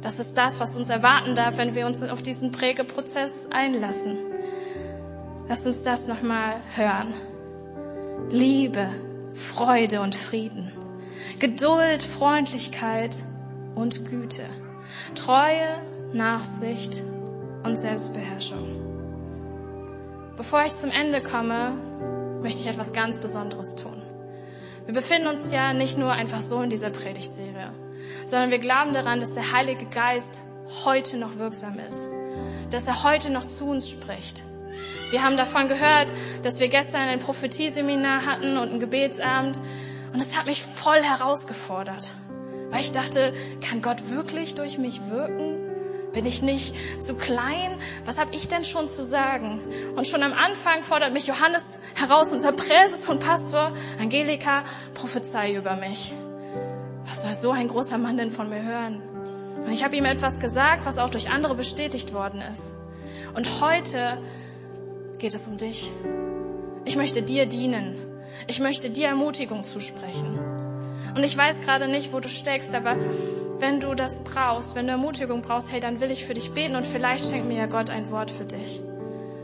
[0.00, 4.18] Das ist das, was uns erwarten darf, wenn wir uns auf diesen Prägeprozess einlassen.
[5.48, 7.12] Lass uns das nochmal hören.
[8.30, 8.88] Liebe,
[9.34, 10.72] Freude und Frieden,
[11.38, 13.22] Geduld, Freundlichkeit
[13.74, 14.44] und Güte,
[15.14, 17.04] Treue, Nachsicht
[17.62, 18.80] und Selbstbeherrschung.
[20.36, 21.72] Bevor ich zum Ende komme,
[22.42, 24.02] möchte ich etwas ganz Besonderes tun.
[24.86, 27.70] Wir befinden uns ja nicht nur einfach so in dieser Predigtserie,
[28.26, 30.42] sondern wir glauben daran, dass der Heilige Geist
[30.84, 32.10] heute noch wirksam ist.
[32.72, 34.44] dass er heute noch zu uns spricht.
[35.10, 39.60] Wir haben davon gehört, dass wir gestern ein Prophetieseminar hatten und einen Gebetsabend.
[40.12, 42.14] Und es hat mich voll herausgefordert,
[42.70, 43.32] weil ich dachte,
[43.66, 45.61] kann Gott wirklich durch mich wirken?
[46.12, 47.78] Bin ich nicht zu klein?
[48.04, 49.60] Was habe ich denn schon zu sagen?
[49.96, 55.76] Und schon am Anfang fordert mich Johannes heraus, unser Präses und Pastor, Angelika, prophezei über
[55.76, 56.12] mich.
[57.06, 59.02] Was soll so ein großer Mann denn von mir hören?
[59.64, 62.74] Und ich habe ihm etwas gesagt, was auch durch andere bestätigt worden ist.
[63.34, 64.18] Und heute
[65.18, 65.90] geht es um dich.
[66.84, 67.96] Ich möchte dir dienen.
[68.48, 70.38] Ich möchte dir Ermutigung zusprechen.
[71.14, 72.96] Und ich weiß gerade nicht, wo du steckst, aber
[73.62, 76.74] wenn du das brauchst, wenn du Ermutigung brauchst, hey, dann will ich für dich beten
[76.74, 78.82] und vielleicht schenkt mir ja Gott ein Wort für dich.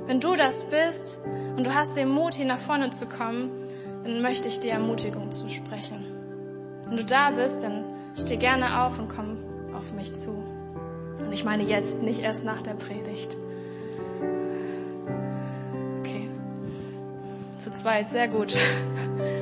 [0.06, 1.20] Wenn du das bist
[1.56, 3.52] und du hast den Mut, hier nach vorne zu kommen,
[4.02, 6.04] dann möchte ich dir Ermutigung zusprechen.
[6.86, 7.84] Wenn du da bist, dann
[8.16, 9.38] steh gerne auf und komm
[9.72, 10.32] auf mich zu.
[11.20, 13.36] Und ich meine jetzt, nicht erst nach der Predigt.
[16.00, 16.28] Okay.
[17.58, 18.56] Zu zweit, sehr gut.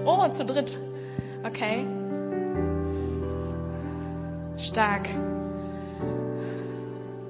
[0.07, 0.79] Oh, zu dritt.
[1.45, 1.85] Okay.
[4.59, 5.09] Stark.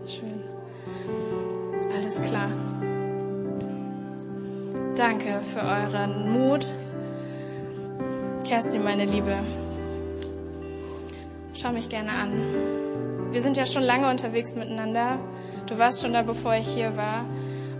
[0.06, 0.44] Schön.
[1.94, 2.48] Alles klar.
[4.96, 6.74] Danke für euren Mut.
[8.44, 9.36] Kerstin, meine Liebe,
[11.52, 12.32] schau mich gerne an.
[13.32, 15.18] Wir sind ja schon lange unterwegs miteinander.
[15.66, 17.24] Du warst schon da, bevor ich hier war.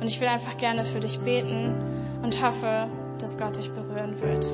[0.00, 1.74] Und ich will einfach gerne für dich beten
[2.22, 4.52] und hoffe, dass Gott dich berühren wird.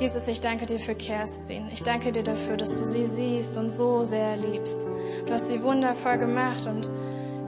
[0.00, 1.68] Jesus, ich danke dir für Kerstin.
[1.74, 4.86] Ich danke dir dafür, dass du sie siehst und so sehr liebst.
[5.26, 6.88] Du hast sie wundervoll gemacht und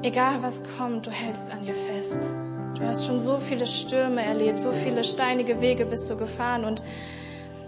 [0.02, 2.30] egal was kommt, du hältst an ihr fest.
[2.76, 6.82] Du hast schon so viele Stürme erlebt, so viele steinige Wege bist du gefahren und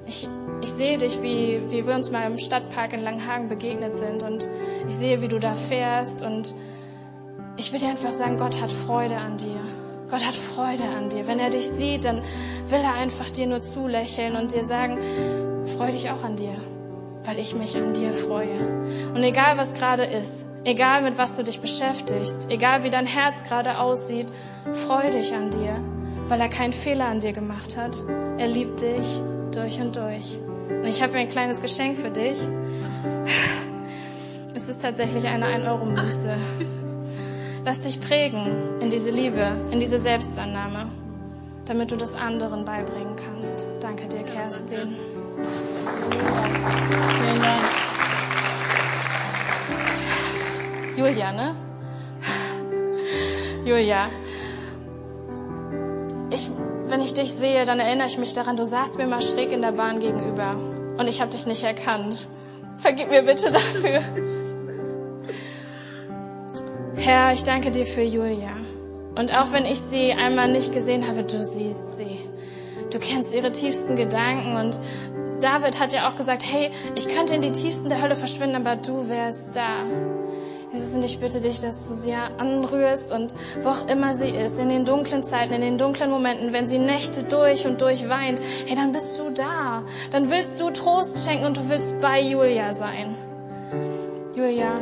[0.07, 0.29] ich,
[0.61, 4.47] ich sehe dich, wie, wie wir uns mal im Stadtpark in Langhagen begegnet sind und
[4.87, 6.53] ich sehe, wie du da fährst und
[7.57, 9.84] ich will dir einfach sagen, Gott hat Freude an dir.
[10.15, 11.27] Gott hat Freude an dir.
[11.27, 12.23] Wenn er dich sieht, dann
[12.69, 14.97] will er einfach dir nur zulächeln und dir sagen,
[15.77, 16.55] freu dich auch an dir,
[17.25, 18.85] weil ich mich an dir freue.
[19.13, 23.43] Und egal was gerade ist, egal mit was du dich beschäftigst, egal wie dein Herz
[23.43, 24.29] gerade aussieht,
[24.73, 25.81] freu dich an dir,
[26.29, 27.97] weil er keinen Fehler an dir gemacht hat.
[28.39, 29.21] Er liebt dich
[29.53, 30.39] durch und durch.
[30.69, 32.39] Und ich habe ein kleines Geschenk für dich.
[34.57, 36.33] Es ist tatsächlich eine 1-Euro-Münze.
[37.65, 40.87] Lass dich prägen in diese Liebe, in diese Selbstannahme,
[41.65, 43.67] damit du das anderen beibringen kannst.
[43.81, 44.95] Danke dir, Kerstin.
[47.21, 47.65] Vielen Dank.
[50.99, 51.55] Julia, ne?
[53.65, 54.11] Julia.
[56.31, 56.51] Ich,
[56.89, 59.63] wenn ich dich sehe, dann erinnere ich mich daran, du saßt mir mal schräg in
[59.63, 60.51] der Bahn gegenüber
[60.99, 62.29] und ich habe dich nicht erkannt.
[62.77, 64.03] Vergib mir bitte dafür.
[67.05, 68.57] Herr, ich danke dir für Julia.
[69.15, 72.19] Und auch wenn ich sie einmal nicht gesehen habe, du siehst sie.
[72.91, 74.81] Du kennst ihre tiefsten Gedanken und
[75.43, 78.77] David hat ja auch gesagt, hey, ich könnte in die tiefsten der Hölle verschwinden, aber
[78.77, 79.85] du wärst da.
[80.73, 84.59] Jesus, und ich bitte dich, dass du sie anrührst und wo auch immer sie ist,
[84.59, 88.41] in den dunklen Zeiten, in den dunklen Momenten, wenn sie Nächte durch und durch weint,
[88.65, 89.83] hey, dann bist du da.
[90.11, 93.15] Dann willst du Trost schenken und du willst bei Julia sein.
[94.35, 94.81] Julia,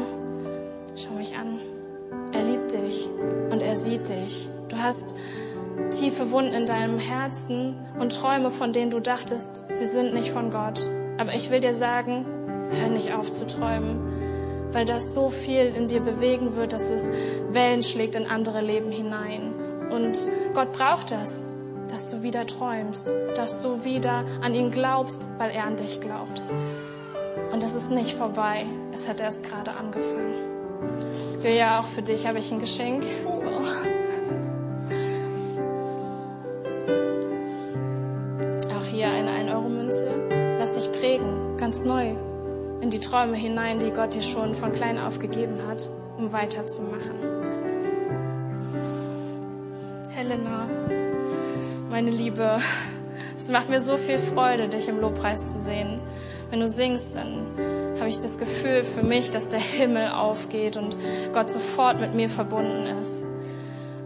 [0.94, 1.58] schau mich an.
[2.32, 3.08] Er liebt dich
[3.50, 4.48] und er sieht dich.
[4.68, 5.16] Du hast
[5.90, 10.50] tiefe Wunden in deinem Herzen und Träume, von denen du dachtest, sie sind nicht von
[10.50, 10.80] Gott.
[11.18, 12.24] Aber ich will dir sagen,
[12.80, 14.00] hör nicht auf zu träumen,
[14.72, 17.10] weil das so viel in dir bewegen wird, dass es
[17.50, 19.52] Wellen schlägt in andere Leben hinein.
[19.90, 20.16] Und
[20.54, 21.44] Gott braucht das,
[21.88, 26.42] dass du wieder träumst, dass du wieder an ihn glaubst, weil er an dich glaubt.
[27.52, 30.51] Und es ist nicht vorbei, es hat erst gerade angefangen.
[31.44, 33.02] Ja, auch für dich habe ich ein Geschenk.
[33.26, 33.30] Oh.
[38.70, 40.08] Auch hier eine 1-Euro-Münze.
[40.58, 42.14] Lass dich prägen, ganz neu,
[42.80, 47.18] in die Träume hinein, die Gott dir schon von klein auf gegeben hat, um weiterzumachen.
[50.10, 50.66] Helena,
[51.90, 52.58] meine Liebe,
[53.36, 55.98] es macht mir so viel Freude, dich im Lobpreis zu sehen.
[56.50, 57.46] Wenn du singst, dann
[58.02, 60.96] habe ich das Gefühl für mich, dass der Himmel aufgeht und
[61.32, 63.28] Gott sofort mit mir verbunden ist.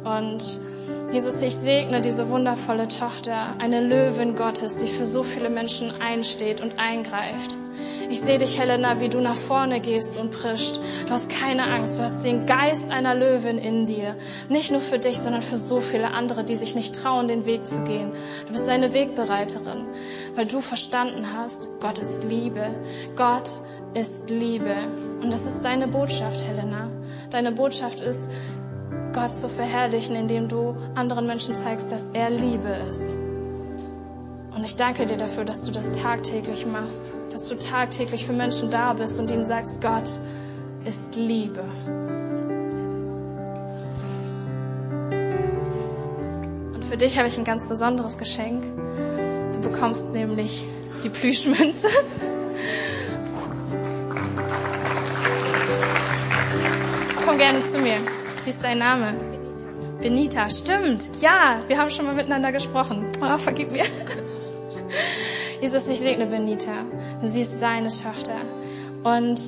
[0.05, 0.61] Und
[1.11, 6.61] Jesus, ich segne diese wundervolle Tochter, eine Löwin Gottes, die für so viele Menschen einsteht
[6.61, 7.57] und eingreift.
[8.09, 10.79] Ich sehe dich, Helena, wie du nach vorne gehst und prischt.
[11.07, 11.99] Du hast keine Angst.
[11.99, 14.15] Du hast den Geist einer Löwin in dir.
[14.49, 17.67] Nicht nur für dich, sondern für so viele andere, die sich nicht trauen, den Weg
[17.67, 18.13] zu gehen.
[18.47, 19.87] Du bist eine Wegbereiterin,
[20.37, 22.67] weil du verstanden hast, Gott ist Liebe.
[23.17, 23.51] Gott
[23.97, 24.75] ist Liebe.
[25.23, 26.89] Und das ist deine Botschaft, Helena.
[27.31, 28.31] Deine Botschaft ist,
[29.13, 33.17] Gott zu verherrlichen, indem du anderen Menschen zeigst, dass er Liebe ist.
[34.55, 38.71] Und ich danke dir dafür, dass du das tagtäglich machst, dass du tagtäglich für Menschen
[38.71, 40.11] da bist und ihnen sagst, Gott
[40.85, 41.65] ist Liebe.
[46.75, 48.63] Und für dich habe ich ein ganz besonderes Geschenk.
[49.55, 50.65] Du bekommst nämlich
[51.03, 51.89] die Plüschmünze.
[57.39, 57.97] Gerne zu mir.
[58.45, 59.13] Wie ist dein Name?
[60.01, 60.41] Benita.
[60.41, 61.21] Benita, stimmt.
[61.21, 63.05] Ja, wir haben schon mal miteinander gesprochen.
[63.21, 63.85] Oh, vergib mir.
[65.61, 66.73] Jesus, ich segne Benita.
[67.23, 68.37] Sie ist deine Tochter.
[69.05, 69.39] Und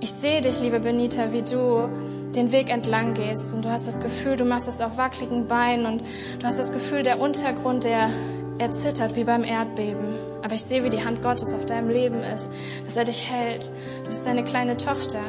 [0.00, 1.88] ich sehe dich, liebe Benita, wie du
[2.34, 5.86] den Weg entlang gehst und du hast das Gefühl, du machst es auf wackeligen Beinen
[5.86, 8.10] und du hast das Gefühl, der Untergrund, der
[8.58, 10.18] erzittert wie beim Erdbeben.
[10.42, 12.50] Aber ich sehe, wie die Hand Gottes auf deinem Leben ist,
[12.84, 13.70] dass er dich hält.
[14.02, 15.20] Du bist seine kleine Tochter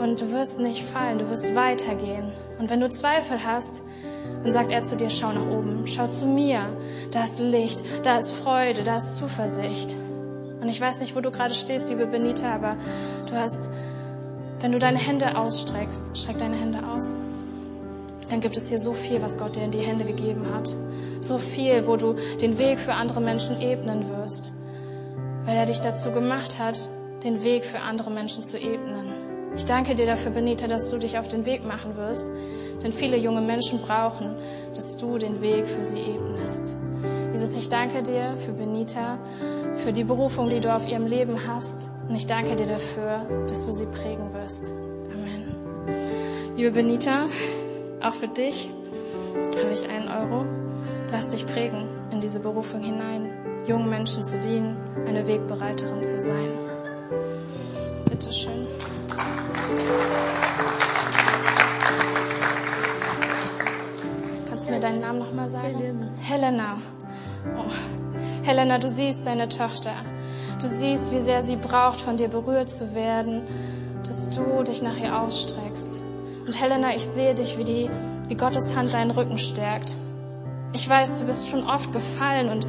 [0.00, 2.24] und du wirst nicht fallen, du wirst weitergehen.
[2.58, 3.82] Und wenn du Zweifel hast,
[4.42, 6.60] dann sagt er zu dir, schau nach oben, schau zu mir.
[7.10, 9.94] Da ist Licht, da ist Freude, da ist Zuversicht.
[10.60, 12.76] Und ich weiß nicht, wo du gerade stehst, liebe Benita, aber
[13.28, 13.70] du hast,
[14.60, 17.14] wenn du deine Hände ausstreckst, streck deine Hände aus,
[18.30, 20.74] dann gibt es hier so viel, was Gott dir in die Hände gegeben hat.
[21.20, 24.54] So viel, wo du den Weg für andere Menschen ebnen wirst.
[25.44, 26.78] Weil er dich dazu gemacht hat,
[27.22, 29.19] den Weg für andere Menschen zu ebnen.
[29.60, 32.26] Ich danke dir dafür, Benita, dass du dich auf den Weg machen wirst,
[32.82, 34.34] denn viele junge Menschen brauchen,
[34.74, 36.74] dass du den Weg für sie ebnest.
[37.30, 39.18] Jesus, ich danke dir für Benita,
[39.74, 41.90] für die Berufung, die du auf ihrem Leben hast.
[42.08, 44.74] Und ich danke dir dafür, dass du sie prägen wirst.
[45.12, 45.54] Amen.
[46.56, 47.26] Liebe Benita,
[48.00, 48.70] auch für dich
[49.62, 50.46] habe ich einen Euro.
[51.12, 53.30] Lass dich prägen in diese Berufung hinein,
[53.66, 56.48] jungen Menschen zu dienen, eine Wegbereiterin zu sein.
[58.08, 58.59] Bitteschön.
[64.80, 65.76] Mir deinen Namen nochmal sagen?
[65.76, 66.06] Helena.
[66.22, 66.76] Helena.
[67.56, 68.46] Oh.
[68.46, 69.92] Helena, du siehst deine Tochter.
[70.60, 73.42] Du siehst, wie sehr sie braucht, von dir berührt zu werden,
[74.06, 76.04] dass du dich nach ihr ausstreckst.
[76.46, 77.90] Und Helena, ich sehe dich, wie, die,
[78.28, 79.96] wie Gottes Hand deinen Rücken stärkt.
[80.72, 82.66] Ich weiß, du bist schon oft gefallen und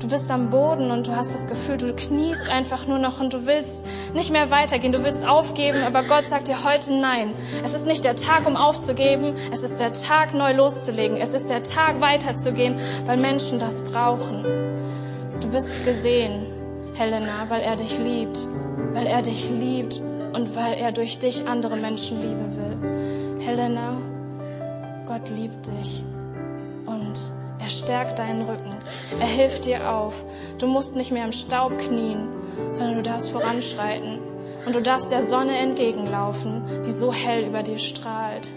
[0.00, 3.32] Du bist am Boden und du hast das Gefühl, du kniest einfach nur noch und
[3.32, 7.32] du willst nicht mehr weitergehen, du willst aufgeben, aber Gott sagt dir heute nein.
[7.64, 11.16] Es ist nicht der Tag, um aufzugeben, es ist der Tag, neu loszulegen.
[11.16, 14.44] Es ist der Tag, weiterzugehen, weil Menschen das brauchen.
[15.40, 16.46] Du bist gesehen,
[16.94, 18.46] Helena, weil er dich liebt,
[18.92, 20.02] weil er dich liebt
[20.34, 23.46] und weil er durch dich andere Menschen lieben will.
[23.46, 23.96] Helena,
[25.06, 26.04] Gott liebt dich
[26.84, 28.74] und er stärkt deinen Rücken.
[29.20, 30.24] Er hilft dir auf.
[30.58, 32.28] Du musst nicht mehr im Staub knien,
[32.72, 34.18] sondern du darfst voranschreiten.
[34.66, 38.52] Und du darfst der Sonne entgegenlaufen, die so hell über dir strahlt.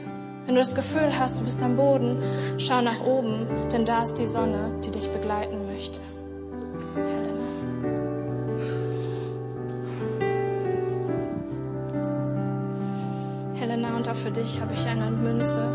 [0.45, 2.23] Wenn du das Gefühl hast, du bist am Boden,
[2.57, 5.99] schau nach oben, denn da ist die Sonne, die dich begleiten möchte.
[6.95, 7.29] Helena.
[13.53, 15.69] Helena, und auch für dich habe ich eine Münze.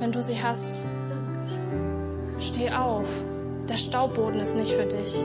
[0.00, 0.84] Wenn du sie hast,
[2.42, 3.06] Steh auf.
[3.68, 5.24] Der Staubboden ist nicht für dich.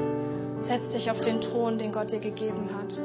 [0.61, 3.01] Setz dich auf den Thron, den Gott dir gegeben hat.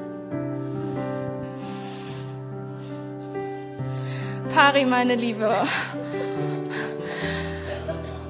[4.55, 5.51] Pari, meine Liebe.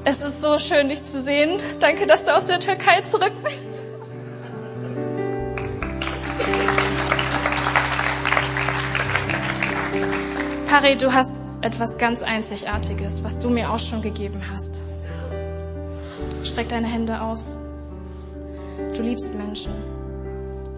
[0.05, 1.61] Es ist so schön, dich zu sehen.
[1.81, 3.63] Danke, dass du aus der Türkei zurück bist.
[10.69, 14.83] Pari, du hast etwas ganz Einzigartiges, was du mir auch schon gegeben hast.
[16.53, 17.61] Streck deine Hände aus.
[18.95, 19.73] Du liebst Menschen.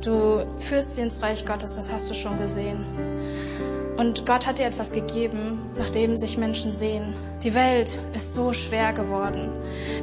[0.04, 2.84] Du führst sie ins Reich Gottes, das hast du schon gesehen.
[3.96, 7.12] Und Gott hat dir etwas gegeben, nachdem sich Menschen sehen.
[7.42, 9.50] Die Welt ist so schwer geworden.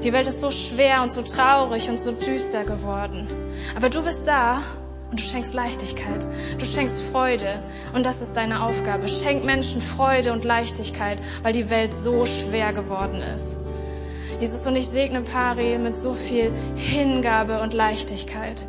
[0.04, 3.30] Die Welt ist so schwer und so traurig und so düster geworden.
[3.74, 4.62] Aber du bist da
[5.10, 6.28] und du schenkst Leichtigkeit.
[6.60, 7.64] Du schenkst Freude.
[7.96, 9.08] Und das ist deine Aufgabe.
[9.08, 13.60] Schenk Menschen Freude und Leichtigkeit, weil die Welt so schwer geworden ist.
[14.42, 18.64] Jesus, und ich segne Pari mit so viel Hingabe und Leichtigkeit,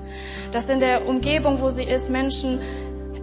[0.50, 2.60] dass in der Umgebung, wo sie ist, Menschen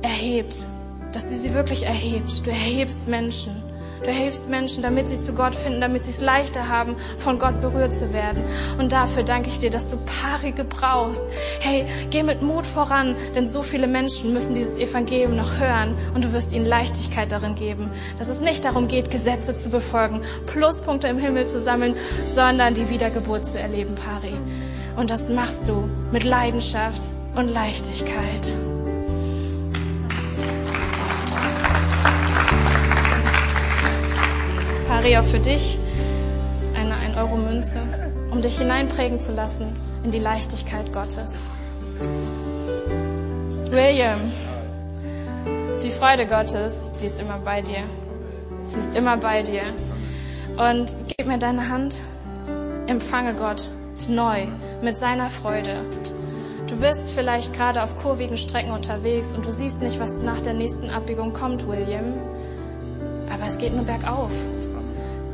[0.02, 0.66] erhebt,
[1.14, 2.44] dass sie sie wirklich erhebt.
[2.48, 3.69] Du erhebst Menschen.
[4.04, 7.60] Du erhebst Menschen, damit sie zu Gott finden, damit sie es leichter haben, von Gott
[7.60, 8.44] berührt zu werden.
[8.78, 11.26] Und dafür danke ich dir, dass du Pari gebrauchst.
[11.60, 16.24] Hey, geh mit Mut voran, denn so viele Menschen müssen dieses Evangelium noch hören und
[16.24, 21.08] du wirst ihnen Leichtigkeit darin geben, dass es nicht darum geht, Gesetze zu befolgen, Pluspunkte
[21.08, 24.34] im Himmel zu sammeln, sondern die Wiedergeburt zu erleben, Pari.
[24.96, 28.54] Und das machst du mit Leidenschaft und Leichtigkeit.
[35.02, 35.80] Maria, für dich
[36.76, 37.80] eine 1-Euro-Münze,
[38.32, 39.74] um dich hineinprägen zu lassen
[40.04, 41.44] in die Leichtigkeit Gottes.
[43.70, 44.20] William,
[45.82, 47.86] die Freude Gottes, die ist immer bei dir.
[48.68, 49.62] Sie ist immer bei dir.
[50.58, 51.96] Und gib mir deine Hand,
[52.88, 53.70] empfange Gott
[54.10, 54.48] neu
[54.82, 55.76] mit seiner Freude.
[56.68, 60.56] Du bist vielleicht gerade auf kurvigen Strecken unterwegs und du siehst nicht, was nach der
[60.56, 62.16] nächsten Abbiegung kommt, William.
[63.34, 64.34] Aber es geht nur bergauf.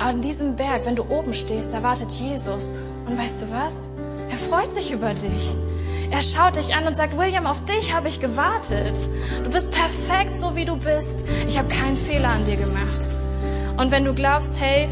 [0.06, 2.80] An diesem Berg, wenn du oben stehst, da wartet Jesus.
[3.08, 3.90] Und weißt du was?
[4.30, 5.52] Er freut sich über dich.
[6.12, 9.00] Er schaut dich an und sagt, William, auf dich habe ich gewartet.
[9.44, 11.26] Du bist perfekt, so wie du bist.
[11.48, 13.18] Ich habe keinen Fehler an dir gemacht.
[13.78, 14.90] Und wenn du glaubst, hey,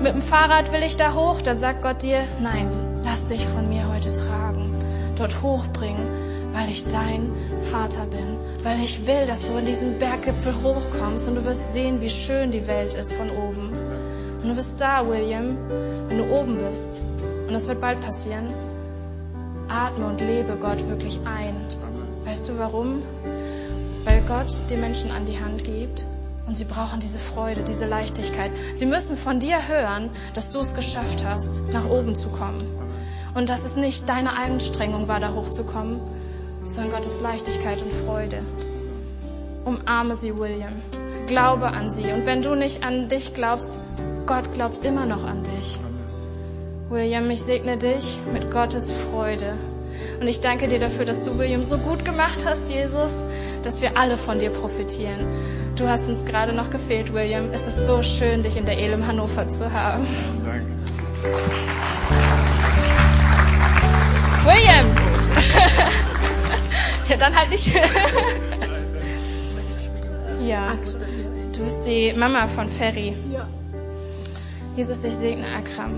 [0.00, 2.70] mit dem Fahrrad will ich da hoch, dann sagt Gott dir, nein,
[3.04, 4.72] lass dich von mir heute tragen,
[5.16, 6.06] dort hochbringen,
[6.52, 7.32] weil ich dein
[7.64, 12.00] Vater bin, weil ich will, dass du in diesen Berggipfel hochkommst und du wirst sehen,
[12.00, 13.47] wie schön die Welt ist von oben.
[14.48, 15.58] Und du bist da, William,
[16.08, 17.04] wenn du oben bist.
[17.46, 18.46] Und das wird bald passieren.
[19.68, 21.54] Atme und lebe Gott wirklich ein.
[22.24, 23.02] Weißt du warum?
[24.04, 26.06] Weil Gott dir Menschen an die Hand gibt
[26.46, 28.50] und sie brauchen diese Freude, diese Leichtigkeit.
[28.72, 32.62] Sie müssen von dir hören, dass du es geschafft hast, nach oben zu kommen.
[33.34, 36.00] Und dass es nicht deine Anstrengung war, da hochzukommen,
[36.64, 38.38] sondern Gottes Leichtigkeit und Freude.
[39.66, 40.72] Umarme sie, William.
[41.28, 42.10] Glaube an sie.
[42.10, 43.78] Und wenn du nicht an dich glaubst,
[44.26, 45.78] Gott glaubt immer noch an dich.
[46.88, 49.52] William, ich segne dich mit Gottes Freude.
[50.20, 53.22] Und ich danke dir dafür, dass du William so gut gemacht hast, Jesus,
[53.62, 55.18] dass wir alle von dir profitieren.
[55.76, 57.50] Du hast uns gerade noch gefehlt, William.
[57.52, 60.06] Es ist so schön, dich in der Elim Hannover zu haben.
[60.44, 60.66] Danke.
[64.44, 64.86] William!
[67.08, 67.66] ja, dann halt nicht.
[70.46, 70.72] ja,
[71.58, 73.14] du bist die Mama von Ferry.
[74.76, 75.92] Jesus, ich segne Akram.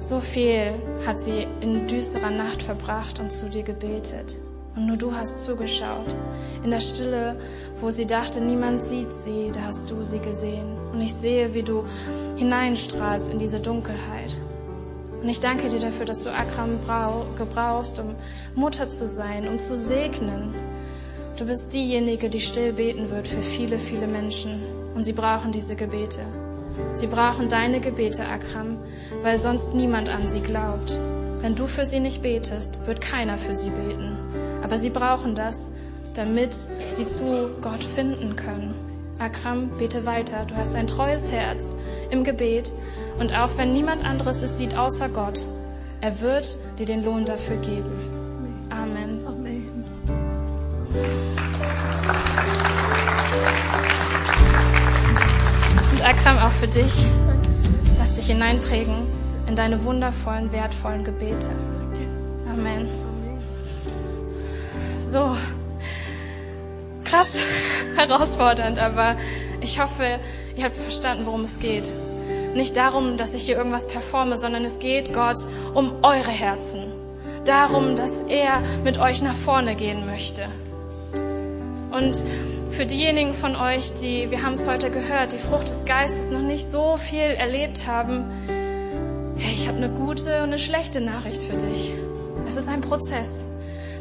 [0.00, 0.72] So viel
[1.06, 4.38] hat sie in düsterer Nacht verbracht und zu dir gebetet.
[4.74, 6.16] Und nur du hast zugeschaut.
[6.64, 7.36] In der Stille,
[7.80, 10.74] wo sie dachte, niemand sieht sie, da hast du sie gesehen.
[10.92, 11.84] Und ich sehe, wie du
[12.36, 14.40] hineinstrahlst in diese Dunkelheit.
[15.22, 16.80] Und ich danke dir dafür, dass du Akram
[17.36, 18.16] gebrauchst, um
[18.56, 20.52] Mutter zu sein, um zu segnen.
[21.38, 24.60] Du bist diejenige, die still beten wird für viele, viele Menschen.
[24.94, 26.20] Und sie brauchen diese Gebete.
[26.94, 28.78] Sie brauchen deine Gebete, Akram,
[29.22, 30.98] weil sonst niemand an sie glaubt.
[31.40, 34.16] Wenn du für sie nicht betest, wird keiner für sie beten.
[34.62, 35.72] Aber sie brauchen das,
[36.14, 38.74] damit sie zu Gott finden können.
[39.18, 40.44] Akram, bete weiter.
[40.46, 41.74] Du hast ein treues Herz
[42.10, 42.72] im Gebet.
[43.18, 45.46] Und auch wenn niemand anderes es sieht außer Gott,
[46.00, 47.92] er wird dir den Lohn dafür geben.
[48.70, 49.20] Amen.
[49.26, 49.84] Amen.
[56.04, 57.04] Akram, auch für dich,
[57.98, 59.06] lass dich hineinprägen
[59.46, 61.50] in deine wundervollen, wertvollen Gebete.
[62.50, 62.88] Amen.
[64.98, 65.36] So
[67.04, 67.36] krass
[67.96, 69.16] herausfordernd, aber
[69.60, 70.18] ich hoffe,
[70.56, 71.92] ihr habt verstanden, worum es geht.
[72.54, 75.38] Nicht darum, dass ich hier irgendwas performe, sondern es geht Gott
[75.74, 76.82] um eure Herzen.
[77.44, 80.46] Darum, dass er mit euch nach vorne gehen möchte.
[81.90, 82.24] Und
[82.72, 86.40] für diejenigen von euch, die, wir haben es heute gehört, die Frucht des Geistes noch
[86.40, 88.24] nicht so viel erlebt haben,
[89.36, 91.92] hey, ich habe eine gute und eine schlechte Nachricht für dich.
[92.46, 93.44] Es ist ein Prozess.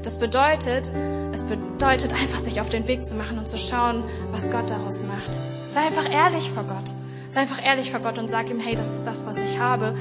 [0.04, 0.90] Das bedeutet,
[1.34, 5.04] es bedeutet einfach, sich auf den Weg zu machen und zu schauen, was Gott daraus
[5.04, 5.38] macht.
[5.70, 6.96] Sei einfach ehrlich vor Gott.
[7.30, 9.96] Sei einfach ehrlich vor Gott und sag ihm, hey, das ist das, was ich habe.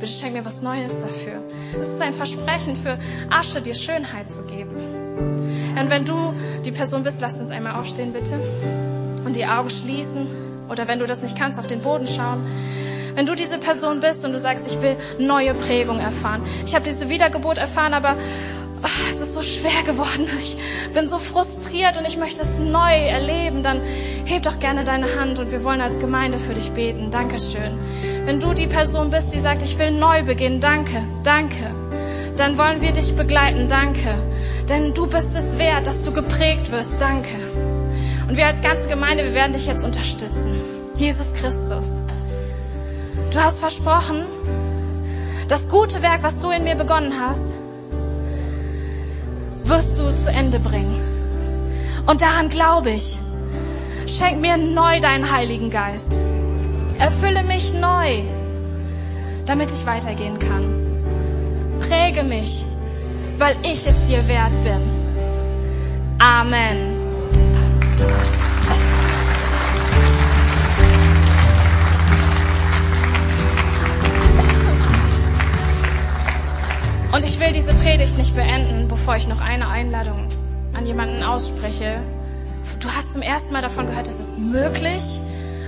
[0.00, 1.42] Bitte schenk mir was Neues dafür.
[1.80, 2.98] Es ist ein Versprechen für
[3.30, 5.05] Asche, dir Schönheit zu geben.
[5.16, 8.38] Und wenn du die Person bist, lass uns einmal aufstehen, bitte.
[9.24, 10.26] Und die Augen schließen.
[10.68, 12.44] Oder wenn du das nicht kannst, auf den Boden schauen.
[13.14, 16.42] Wenn du diese Person bist und du sagst, ich will neue Prägung erfahren.
[16.66, 18.14] Ich habe diese Wiedergeburt erfahren, aber
[18.82, 20.26] oh, es ist so schwer geworden.
[20.36, 20.58] Ich
[20.92, 23.62] bin so frustriert und ich möchte es neu erleben.
[23.62, 23.80] Dann
[24.24, 27.10] heb doch gerne deine Hand und wir wollen als Gemeinde für dich beten.
[27.10, 27.78] Dankeschön.
[28.24, 31.85] Wenn du die Person bist, die sagt, ich will neu beginnen, danke, danke
[32.36, 33.68] dann wollen wir dich begleiten.
[33.68, 34.14] Danke.
[34.68, 37.00] Denn du bist es wert, dass du geprägt wirst.
[37.00, 37.36] Danke.
[38.28, 40.60] Und wir als ganze Gemeinde, wir werden dich jetzt unterstützen.
[40.96, 42.00] Jesus Christus.
[43.32, 44.24] Du hast versprochen,
[45.48, 47.56] das gute Werk, was du in mir begonnen hast,
[49.64, 51.00] wirst du zu Ende bringen.
[52.06, 53.18] Und daran glaube ich.
[54.06, 56.16] Schenk mir neu deinen Heiligen Geist.
[56.98, 58.22] Erfülle mich neu,
[59.46, 60.85] damit ich weitergehen kann.
[61.88, 62.64] Präge mich,
[63.38, 64.80] weil ich es dir wert bin.
[66.18, 66.96] Amen.
[77.12, 80.28] Und ich will diese Predigt nicht beenden, bevor ich noch eine Einladung
[80.76, 82.00] an jemanden ausspreche.
[82.80, 85.20] Du hast zum ersten Mal davon gehört, es ist möglich,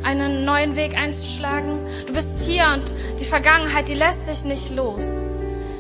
[0.03, 1.79] einen neuen Weg einzuschlagen.
[2.07, 5.25] Du bist hier und die Vergangenheit, die lässt dich nicht los.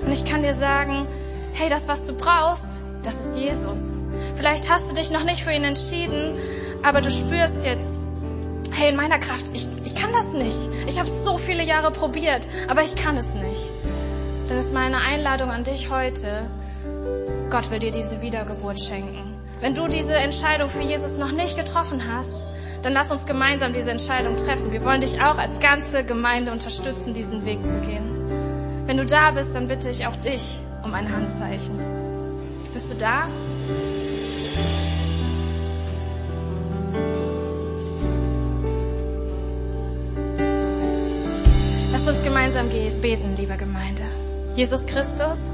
[0.08, 1.06] Und ich kann dir sagen,
[1.52, 3.98] hey, das, was du brauchst, das ist Jesus.
[4.36, 6.32] Vielleicht hast du dich noch nicht für ihn entschieden,
[6.82, 8.00] aber du spürst jetzt,
[8.72, 10.70] hey, in meiner Kraft, ich, ich kann das nicht.
[10.86, 13.70] Ich habe so viele Jahre probiert, aber ich kann es nicht.
[14.48, 16.48] Dann ist meine Einladung an dich heute,
[17.50, 19.34] Gott will dir diese Wiedergeburt schenken.
[19.60, 22.46] Wenn du diese Entscheidung für Jesus noch nicht getroffen hast,
[22.80, 24.72] dann lass uns gemeinsam diese Entscheidung treffen.
[24.72, 28.17] Wir wollen dich auch als ganze Gemeinde unterstützen, diesen Weg zu gehen.
[28.88, 31.78] Wenn du da bist, dann bitte ich auch dich um ein Handzeichen.
[32.72, 33.28] Bist du da?
[41.92, 42.70] Lass uns gemeinsam
[43.02, 44.04] beten, liebe Gemeinde.
[44.54, 45.52] Jesus Christus,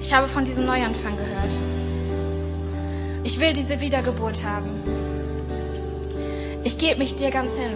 [0.00, 1.52] ich habe von diesem Neuanfang gehört.
[3.22, 4.70] Ich will diese Wiedergeburt haben.
[6.64, 7.72] Ich gebe mich dir ganz hin.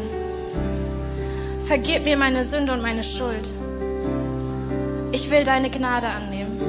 [1.67, 3.51] Vergib mir meine Sünde und meine Schuld.
[5.17, 6.61] Ich will deine Gnade annehmen.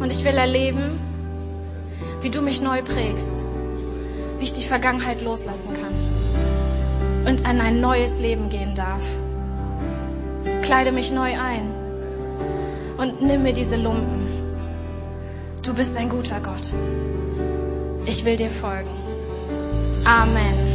[0.00, 0.98] Und ich will erleben,
[2.22, 3.46] wie du mich neu prägst,
[4.40, 5.94] wie ich die Vergangenheit loslassen kann
[7.24, 9.04] und an ein neues Leben gehen darf.
[10.62, 11.70] Kleide mich neu ein
[12.96, 14.26] und nimm mir diese Lumpen.
[15.62, 16.74] Du bist ein guter Gott.
[18.06, 18.90] Ich will dir folgen.
[20.04, 20.73] Amen.